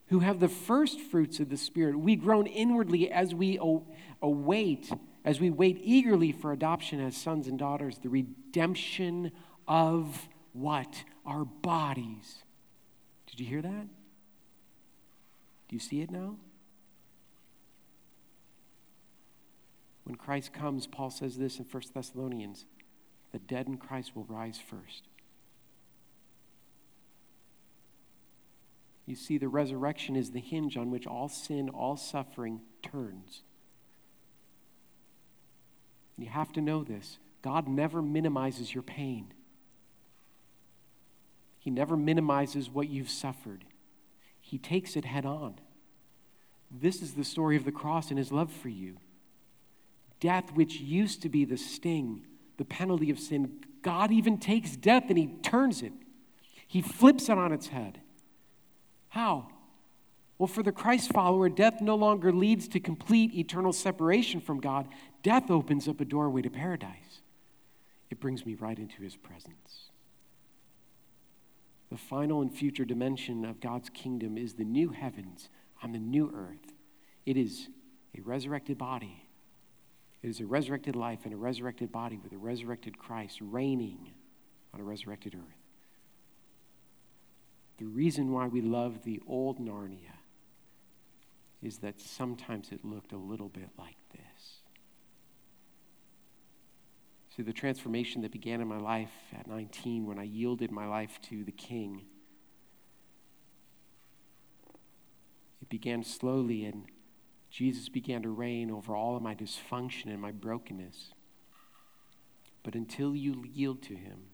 who 0.08 0.20
have 0.20 0.40
the 0.40 0.48
first 0.48 1.00
fruits 1.00 1.40
of 1.40 1.50
the 1.50 1.58
Spirit, 1.58 1.98
we 2.00 2.16
groan 2.16 2.48
inwardly 2.48 3.12
as 3.12 3.36
we 3.36 3.58
await, 4.22 4.92
as 5.26 5.40
we 5.40 5.50
wait 5.50 5.80
eagerly 5.84 6.32
for 6.32 6.52
adoption 6.52 7.00
as 7.00 7.16
sons 7.16 7.48
and 7.48 7.60
daughters, 7.60 7.98
the 8.00 8.10
redemption 8.10 9.32
of 9.68 10.28
what? 10.54 11.04
Our 11.26 11.46
bodies. 11.46 12.44
Did 13.28 13.40
you 13.40 13.46
hear 13.46 13.62
that? 13.62 13.88
Do 15.68 15.76
you 15.76 15.80
see 15.80 16.02
it 16.02 16.10
now? 16.10 16.38
When 20.06 20.16
Christ 20.16 20.54
comes, 20.54 20.88
Paul 20.88 21.10
says 21.10 21.38
this 21.38 21.60
in 21.60 21.66
1 21.66 21.84
Thessalonians 21.94 22.66
the 23.34 23.40
dead 23.40 23.68
in 23.68 23.76
Christ 23.78 24.16
will 24.16 24.24
rise 24.24 24.58
first. 24.58 25.04
You 29.08 29.16
see, 29.16 29.38
the 29.38 29.48
resurrection 29.48 30.18
is 30.18 30.32
the 30.32 30.42
hinge 30.42 30.76
on 30.76 30.92
which 30.92 31.08
all 31.08 31.30
sin, 31.30 31.70
all 31.70 31.96
suffering 31.96 32.60
turns. 32.84 33.42
You 36.18 36.28
have 36.28 36.52
to 36.54 36.62
know 36.62 36.84
this 36.84 37.18
God 37.42 37.68
never 37.68 38.02
minimizes 38.02 38.74
your 38.74 38.84
pain, 38.84 39.34
He 41.58 41.72
never 41.72 41.96
minimizes 41.96 42.70
what 42.70 42.90
you've 42.90 43.10
suffered. 43.10 43.64
He 44.40 44.58
takes 44.58 44.96
it 44.96 45.06
head 45.06 45.26
on. 45.26 45.56
This 46.70 47.02
is 47.02 47.14
the 47.14 47.24
story 47.24 47.56
of 47.58 47.66
the 47.66 47.72
cross 47.72 48.10
and 48.10 48.18
His 48.18 48.32
love 48.32 48.52
for 48.52 48.70
you. 48.70 48.98
Death, 50.20 50.52
which 50.54 50.80
used 50.80 51.22
to 51.22 51.30
be 51.30 51.46
the 51.46 51.58
sting, 51.58 52.26
the 52.58 52.66
penalty 52.66 53.10
of 53.10 53.20
sin, 53.20 53.60
God 53.82 54.12
even 54.12 54.38
takes 54.38 54.76
death 54.76 55.06
and 55.08 55.18
He 55.18 55.28
turns 55.44 55.82
it, 55.82 55.94
He 56.68 56.82
flips 56.82 57.30
it 57.30 57.38
on 57.38 57.54
its 57.54 57.68
head. 57.68 58.02
How? 59.18 59.48
Well, 60.38 60.46
for 60.46 60.62
the 60.62 60.72
Christ 60.72 61.12
follower, 61.12 61.50
death 61.50 61.82
no 61.82 61.96
longer 61.96 62.32
leads 62.32 62.68
to 62.68 62.80
complete 62.80 63.34
eternal 63.34 63.74
separation 63.74 64.40
from 64.40 64.60
God. 64.60 64.88
Death 65.24 65.50
opens 65.50 65.88
up 65.88 66.00
a 66.00 66.06
doorway 66.06 66.44
to 66.44 66.52
paradise. 66.52 67.22
It 68.12 68.20
brings 68.20 68.46
me 68.46 68.54
right 68.54 68.78
into 68.78 69.02
his 69.02 69.16
presence. 69.16 69.90
The 71.90 71.98
final 71.98 72.44
and 72.44 72.54
future 72.54 72.86
dimension 72.86 73.44
of 73.44 73.60
God's 73.60 73.90
kingdom 73.90 74.38
is 74.38 74.54
the 74.54 74.64
new 74.64 74.90
heavens 74.90 75.50
on 75.82 75.94
the 75.94 76.00
new 76.00 76.32
earth. 76.36 76.76
It 77.26 77.38
is 77.38 77.70
a 78.16 78.22
resurrected 78.22 78.78
body. 78.78 79.26
It 80.22 80.28
is 80.28 80.42
a 80.42 80.46
resurrected 80.46 80.96
life 80.96 81.22
and 81.24 81.34
a 81.34 81.38
resurrected 81.38 81.92
body 81.92 82.20
with 82.22 82.34
a 82.34 82.38
resurrected 82.38 83.00
Christ 83.00 83.40
reigning 83.42 84.12
on 84.76 84.80
a 84.80 84.84
resurrected 84.84 85.34
earth. 85.34 85.57
The 87.78 87.86
reason 87.86 88.32
why 88.32 88.48
we 88.48 88.62
love 88.62 89.04
the 89.04 89.22
old 89.28 89.60
Narnia 89.60 90.18
is 91.62 91.78
that 91.80 92.00
sometimes 92.00 92.72
it 92.72 92.84
looked 92.84 93.12
a 93.12 93.18
little 93.18 93.50
bit 93.50 93.70
like 93.78 93.98
this. 94.12 94.62
See, 97.36 97.44
the 97.44 97.54
transformation 97.54 98.24
that 98.24 98.32
began 98.32 98.62
in 98.62 98.68
my 98.68 98.80
life 98.80 99.12
at 99.38 99.48
19 99.48 100.08
when 100.08 100.18
I 100.18 100.24
yielded 100.24 100.72
my 100.72 100.88
life 100.88 101.20
to 101.30 101.44
the 101.44 101.52
King, 101.52 102.06
it 105.62 105.70
began 105.70 106.04
slowly, 106.04 106.66
and 106.66 106.86
Jesus 107.52 107.90
began 107.90 108.24
to 108.24 108.30
reign 108.30 108.72
over 108.72 108.96
all 108.96 109.16
of 109.16 109.22
my 109.22 109.36
dysfunction 109.36 110.06
and 110.06 110.20
my 110.20 110.32
brokenness. 110.32 111.14
But 112.64 112.74
until 112.74 113.16
you 113.16 113.46
yield 113.46 113.84
to 113.84 113.96
Him, 113.96 114.30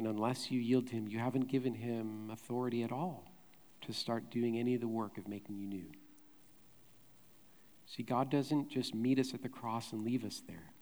and 0.00 0.08
unless 0.08 0.50
you 0.50 0.58
yield 0.58 0.86
to 0.86 0.94
Him, 0.94 1.08
you 1.08 1.18
haven't 1.18 1.50
given 1.50 1.74
Him 1.74 2.30
authority 2.32 2.82
at 2.82 2.90
all 2.90 3.30
to 3.82 3.92
start 3.92 4.30
doing 4.30 4.58
any 4.58 4.74
of 4.74 4.80
the 4.80 4.88
work 4.88 5.18
of 5.18 5.28
making 5.28 5.58
you 5.58 5.66
new. 5.66 5.84
See, 7.84 8.02
God 8.02 8.30
doesn't 8.30 8.70
just 8.70 8.94
meet 8.94 9.18
us 9.18 9.34
at 9.34 9.42
the 9.42 9.50
cross 9.50 9.92
and 9.92 10.02
leave 10.02 10.24
us 10.24 10.40
there. 10.48 10.72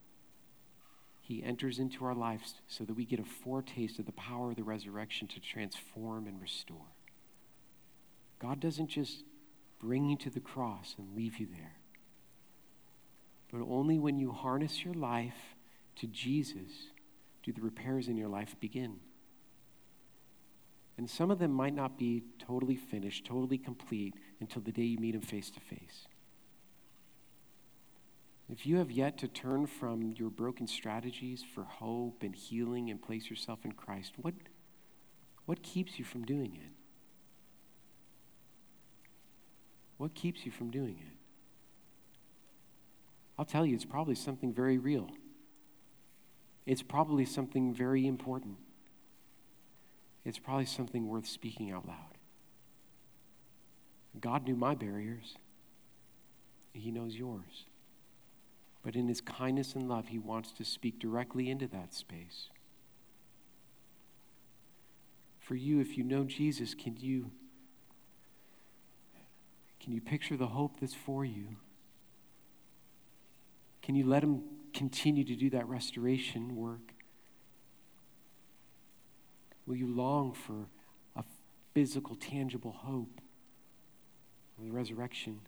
He 1.21 1.43
enters 1.43 1.81
into 1.81 2.05
our 2.05 2.15
lives 2.15 2.55
so 2.69 2.85
that 2.85 2.95
we 2.95 3.05
get 3.05 3.19
a 3.19 3.25
foretaste 3.25 3.99
of 3.99 4.07
the 4.07 4.13
power 4.13 4.51
of 4.51 4.57
the 4.57 4.63
resurrection 4.63 5.27
to 5.27 5.41
transform 5.41 6.29
and 6.29 6.41
restore. 6.41 6.87
God 8.39 8.61
doesn't 8.61 8.87
just 8.87 9.25
bring 9.81 10.09
you 10.09 10.17
to 10.19 10.31
the 10.31 10.39
cross 10.39 10.95
and 10.97 11.17
leave 11.17 11.39
you 11.39 11.49
there, 11.51 11.75
but 13.51 13.67
only 13.69 13.99
when 13.99 14.21
you 14.21 14.31
harness 14.31 14.85
your 14.85 14.95
life 14.95 15.57
to 15.97 16.07
Jesus 16.07 16.71
do 17.43 17.53
the 17.53 17.61
repairs 17.61 18.07
in 18.07 18.17
your 18.17 18.29
life 18.29 18.55
begin. 18.61 19.01
And 20.99 21.09
some 21.09 21.31
of 21.31 21.39
them 21.39 21.53
might 21.53 21.75
not 21.75 21.97
be 21.97 22.25
totally 22.39 22.77
finished, 22.77 23.25
totally 23.25 23.57
complete 23.57 24.15
until 24.41 24.61
the 24.61 24.73
day 24.73 24.83
you 24.83 24.99
meet 24.99 25.15
Him 25.15 25.21
face 25.21 25.51
to 25.51 25.61
face. 25.61 26.07
If 28.51 28.67
you 28.67 28.77
have 28.77 28.91
yet 28.91 29.17
to 29.19 29.29
turn 29.29 29.67
from 29.67 30.15
your 30.17 30.31
broken 30.31 30.67
strategies 30.67 31.45
for 31.55 31.63
hope 31.65 32.23
and 32.23 32.35
healing 32.35 32.91
and 32.91 33.01
place 33.01 33.31
yourself 33.31 33.61
in 33.65 33.73
Christ, 33.73 34.15
what, 34.17 34.35
what 35.47 35.63
keeps 35.63 35.99
you 35.99 36.05
from 36.05 36.25
doing 36.25 36.57
it? 36.57 36.73
What 39.99 40.15
keeps 40.15 40.45
you 40.45 40.51
from 40.53 40.71
doing 40.71 40.99
it? 40.99 41.17
I'll 43.39 43.45
tell 43.45 43.65
you, 43.65 43.75
it's 43.75 43.85
probably 43.85 44.15
something 44.15 44.53
very 44.53 44.79
real 44.79 45.11
it's 46.69 46.83
probably 46.83 47.25
something 47.25 47.73
very 47.73 48.07
important. 48.07 48.59
It's 50.25 50.39
probably 50.39 50.67
something 50.67 51.09
worth 51.09 51.27
speaking 51.27 51.71
out 51.71 51.87
loud. 51.87 52.19
God 54.21 54.47
knew 54.47 54.57
my 54.57 54.75
barriers, 54.75 55.37
He 56.73 56.91
knows 56.91 57.17
yours. 57.17 57.65
But 58.83 58.97
in 58.97 59.09
His 59.09 59.21
kindness 59.21 59.75
and 59.75 59.89
love, 59.89 60.09
He 60.09 60.19
wants 60.19 60.53
to 60.53 60.65
speak 60.65 60.99
directly 60.99 61.51
into 61.51 61.67
that 61.69 61.95
space. 61.95 62.49
For 65.39 65.55
you, 65.55 65.81
if 65.81 65.97
you 65.97 66.05
know 66.05 66.25
Jesus, 66.25 66.75
can 66.75 66.97
you, 66.99 67.31
can 69.81 69.93
you 69.93 70.01
picture 70.01 70.37
the 70.37 70.49
hope 70.49 70.81
that's 70.81 70.95
for 70.95 71.25
you? 71.25 71.57
Can 73.83 73.95
you 73.95 74.07
let 74.07 74.23
Him 74.23 74.43
continue 74.75 75.25
to 75.25 75.35
do 75.35 75.49
that 75.51 75.66
restoration 75.66 76.55
work? 76.55 76.93
Will 79.69 79.77
you 79.77 79.87
long 79.87 80.33
for 80.33 80.66
a 81.14 81.23
physical, 81.75 82.16
tangible 82.16 82.73
hope 82.73 83.21
of 84.57 84.64
the 84.64 84.71
resurrection? 84.71 85.41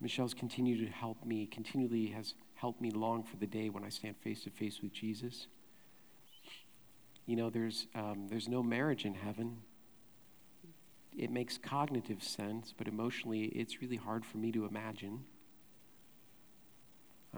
Michelle's 0.00 0.32
continued 0.32 0.78
to 0.86 0.90
help 0.90 1.26
me, 1.26 1.44
continually 1.44 2.06
has 2.06 2.32
helped 2.54 2.80
me 2.80 2.90
long 2.90 3.22
for 3.22 3.36
the 3.36 3.46
day 3.46 3.68
when 3.68 3.84
I 3.84 3.90
stand 3.90 4.16
face 4.16 4.44
to 4.44 4.50
face 4.50 4.80
with 4.80 4.94
Jesus. 4.94 5.46
You 7.26 7.36
know, 7.36 7.50
there's, 7.50 7.86
um, 7.94 8.28
there's 8.30 8.48
no 8.48 8.62
marriage 8.62 9.04
in 9.04 9.12
heaven. 9.12 9.58
It 11.18 11.30
makes 11.30 11.58
cognitive 11.58 12.22
sense, 12.22 12.72
but 12.74 12.88
emotionally, 12.88 13.44
it's 13.44 13.82
really 13.82 13.96
hard 13.96 14.24
for 14.24 14.38
me 14.38 14.52
to 14.52 14.64
imagine. 14.64 15.24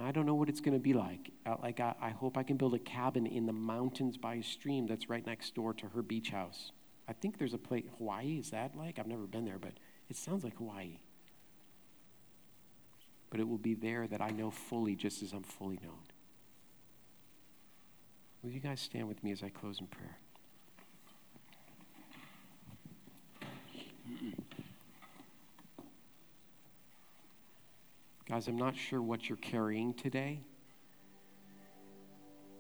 I 0.03 0.13
don't 0.13 0.27
know 0.27 0.35
what 0.35 0.49
it's 0.49 0.61
going 0.61 0.75
to 0.75 0.81
be 0.81 0.93
like. 0.93 1.31
Uh, 1.45 1.57
like, 1.63 1.81
I, 1.81 1.95
I, 2.01 2.11
hope 2.11 2.37
I 2.37 2.43
can 2.43 2.57
build 2.57 2.75
a 2.75 2.79
cabin 2.79 3.27
in 3.27 3.47
the 3.47 3.53
mountains 3.53 4.17
by 4.17 4.35
a 4.35 4.43
stream 4.43 4.87
that's 4.87 5.09
right 5.09 5.25
next 5.27 5.55
door 5.55 5.75
to 5.75 5.87
her 5.89 6.03
beach 6.03 6.31
house. 6.31 6.73
I 7.09 7.13
think 7.13 7.39
there's 7.39 7.55
a 7.55 7.59
place, 7.59 7.85
Hawaii, 7.99 8.39
is 8.39 8.51
that 8.51 8.77
like? 8.77 8.99
I've 8.99 9.07
never 9.07 9.27
been 9.27 9.45
there, 9.45 9.59
but 9.59 9.73
it 10.09 10.17
sounds 10.17 10.45
like 10.45 10.57
Hawaii. 10.57 10.99
but 13.31 13.39
it 13.39 13.49
will 13.49 13.59
be 13.59 13.75
there 13.75 14.07
that 14.09 14.21
I 14.21 14.31
know 14.31 14.51
fully 14.51 14.97
just 14.97 15.23
as 15.23 15.33
I'm 15.33 15.45
fully 15.45 15.79
known. 15.83 16.03
Will 18.43 18.51
you 18.51 18.61
guys 18.61 18.81
stand 18.81 19.09
with 19.09 19.23
me 19.23 19.33
as 19.33 19.43
I 19.43 19.49
close 19.49 19.79
in 19.81 19.87
prayer? 19.87 20.19
Guys, 28.31 28.47
I'm 28.47 28.57
not 28.57 28.77
sure 28.77 29.03
what 29.03 29.29
you're 29.29 29.39
carrying 29.39 29.93
today, 29.93 30.39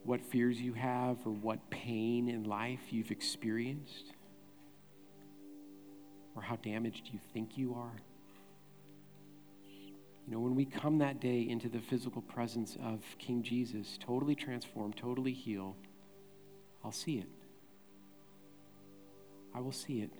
what 0.02 0.20
fears 0.20 0.60
you 0.60 0.72
have, 0.72 1.18
or 1.24 1.30
what 1.30 1.70
pain 1.70 2.28
in 2.28 2.42
life 2.42 2.80
you've 2.90 3.12
experienced, 3.12 4.06
or 6.34 6.42
how 6.42 6.56
damaged 6.56 7.10
you 7.12 7.20
think 7.32 7.56
you 7.56 7.76
are. 7.78 7.94
You 10.26 10.32
know, 10.34 10.40
when 10.40 10.56
we 10.56 10.64
come 10.64 10.98
that 10.98 11.20
day 11.20 11.42
into 11.48 11.68
the 11.68 11.78
physical 11.78 12.22
presence 12.22 12.76
of 12.84 13.04
King 13.20 13.44
Jesus, 13.44 13.96
totally 14.04 14.34
transformed, 14.34 14.96
totally 14.96 15.32
healed, 15.32 15.76
I'll 16.84 16.90
see 16.90 17.18
it. 17.18 17.28
I 19.54 19.60
will 19.60 19.70
see 19.70 20.00
it. 20.00 20.10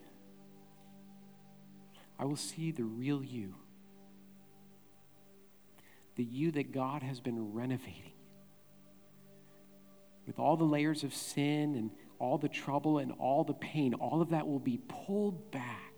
I 2.20 2.24
will 2.24 2.36
see 2.36 2.70
the 2.70 2.84
real 2.84 3.24
you 3.24 3.56
the 6.20 6.26
you 6.26 6.50
that 6.50 6.70
God 6.70 7.02
has 7.02 7.18
been 7.18 7.54
renovating. 7.54 8.12
With 10.26 10.38
all 10.38 10.54
the 10.54 10.64
layers 10.64 11.02
of 11.02 11.14
sin 11.14 11.74
and 11.76 11.90
all 12.18 12.36
the 12.36 12.46
trouble 12.46 12.98
and 12.98 13.12
all 13.12 13.42
the 13.42 13.54
pain, 13.54 13.94
all 13.94 14.20
of 14.20 14.28
that 14.28 14.46
will 14.46 14.58
be 14.58 14.82
pulled 14.86 15.50
back. 15.50 15.94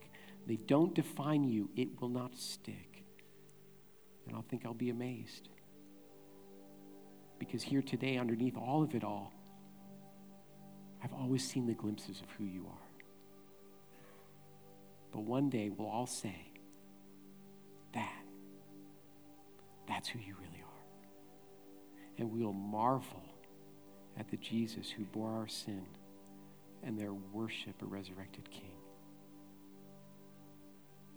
They 0.46 0.58
don't 0.58 0.94
define 0.94 1.42
you, 1.42 1.70
it 1.74 2.00
will 2.00 2.08
not 2.08 2.36
stick. 2.36 3.02
And 4.28 4.36
I'll 4.36 4.44
think 4.48 4.64
I'll 4.64 4.74
be 4.74 4.90
amazed. 4.90 5.48
Because 7.40 7.64
here 7.64 7.82
today, 7.82 8.16
underneath 8.16 8.56
all 8.56 8.84
of 8.84 8.94
it 8.94 9.02
all, 9.02 9.32
I've 11.02 11.14
always 11.14 11.44
seen 11.44 11.66
the 11.66 11.74
glimpses 11.74 12.20
of 12.20 12.30
who 12.38 12.44
you 12.44 12.68
are. 12.68 13.02
But 15.10 15.22
one 15.22 15.50
day 15.50 15.68
we'll 15.68 15.88
all 15.88 16.06
say, 16.06 16.51
that's 20.03 20.11
who 20.11 20.18
you 20.18 20.34
really 20.34 20.64
are. 20.64 22.18
And 22.18 22.32
we'll 22.32 22.53
marvel 22.53 23.22
at 24.18 24.28
the 24.28 24.36
Jesus 24.36 24.90
who 24.90 25.05
bore 25.05 25.30
our 25.30 25.46
sin 25.46 25.86
and 26.82 26.98
their 26.98 27.14
worship 27.14 27.80
a 27.80 27.84
resurrected 27.84 28.50
King. 28.50 28.74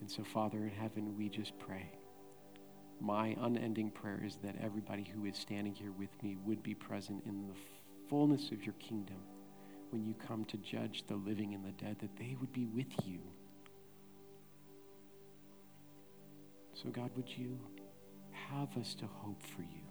And 0.02 0.12
so, 0.12 0.24
Father 0.24 0.60
in 0.60 0.70
heaven, 0.70 1.18
we 1.18 1.30
just 1.30 1.58
pray. 1.58 1.90
My 3.02 3.36
unending 3.42 3.90
prayer 3.90 4.22
is 4.24 4.38
that 4.44 4.56
everybody 4.64 5.04
who 5.04 5.26
is 5.26 5.36
standing 5.36 5.74
here 5.74 5.92
with 5.92 6.12
me 6.22 6.38
would 6.46 6.62
be 6.62 6.76
present 6.76 7.24
in 7.26 7.48
the 7.48 7.56
fullness 8.08 8.52
of 8.52 8.64
your 8.64 8.76
kingdom 8.76 9.18
when 9.90 10.06
you 10.06 10.14
come 10.14 10.46
to 10.46 10.58
judge 10.58 11.06
the 11.08 11.16
living 11.16 11.56
and 11.56 11.66
the 11.66 11.72
dead, 11.72 11.98
that 12.02 12.16
they 12.18 12.38
would 12.40 12.54
be 12.54 12.68
with 12.68 12.86
you. 13.04 13.20
So, 16.76 16.90
God, 16.90 17.10
would 17.16 17.30
you? 17.36 17.58
Have 18.52 18.76
us 18.78 18.96
to 18.96 19.06
hope 19.06 19.42
for 19.44 19.62
you. 19.62 19.82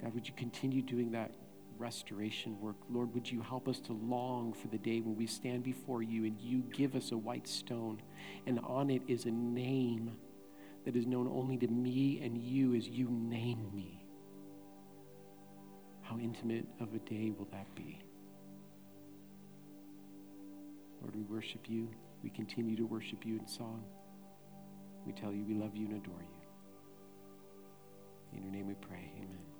God, 0.00 0.14
would 0.14 0.26
you 0.26 0.34
continue 0.34 0.82
doing 0.82 1.12
that 1.12 1.32
restoration 1.78 2.60
work? 2.60 2.76
Lord, 2.90 3.14
would 3.14 3.30
you 3.30 3.40
help 3.40 3.68
us 3.68 3.80
to 3.80 3.92
long 3.92 4.52
for 4.52 4.68
the 4.68 4.78
day 4.78 5.00
when 5.00 5.16
we 5.16 5.26
stand 5.26 5.62
before 5.62 6.02
you 6.02 6.24
and 6.24 6.40
you 6.40 6.62
give 6.72 6.94
us 6.94 7.12
a 7.12 7.16
white 7.16 7.46
stone, 7.46 8.00
and 8.46 8.60
on 8.60 8.90
it 8.90 9.02
is 9.06 9.26
a 9.26 9.30
name 9.30 10.16
that 10.84 10.96
is 10.96 11.06
known 11.06 11.28
only 11.28 11.56
to 11.58 11.68
me 11.68 12.20
and 12.22 12.36
you 12.36 12.74
as 12.74 12.88
you 12.88 13.08
name 13.10 13.70
me? 13.74 14.04
How 16.02 16.18
intimate 16.18 16.66
of 16.80 16.92
a 16.94 16.98
day 16.98 17.30
will 17.36 17.48
that 17.52 17.72
be? 17.74 18.00
Lord, 21.00 21.16
we 21.16 21.22
worship 21.22 21.68
you. 21.68 21.88
We 22.22 22.30
continue 22.30 22.76
to 22.76 22.86
worship 22.86 23.24
you 23.24 23.38
in 23.38 23.46
song. 23.46 23.84
We 25.06 25.12
tell 25.12 25.32
you 25.32 25.44
we 25.44 25.54
love 25.54 25.76
you 25.76 25.86
and 25.86 25.96
adore 25.96 26.20
you. 26.20 26.38
In 28.36 28.44
your 28.44 28.52
name 28.52 28.68
we 28.68 28.74
pray. 28.74 29.12
Amen. 29.18 29.51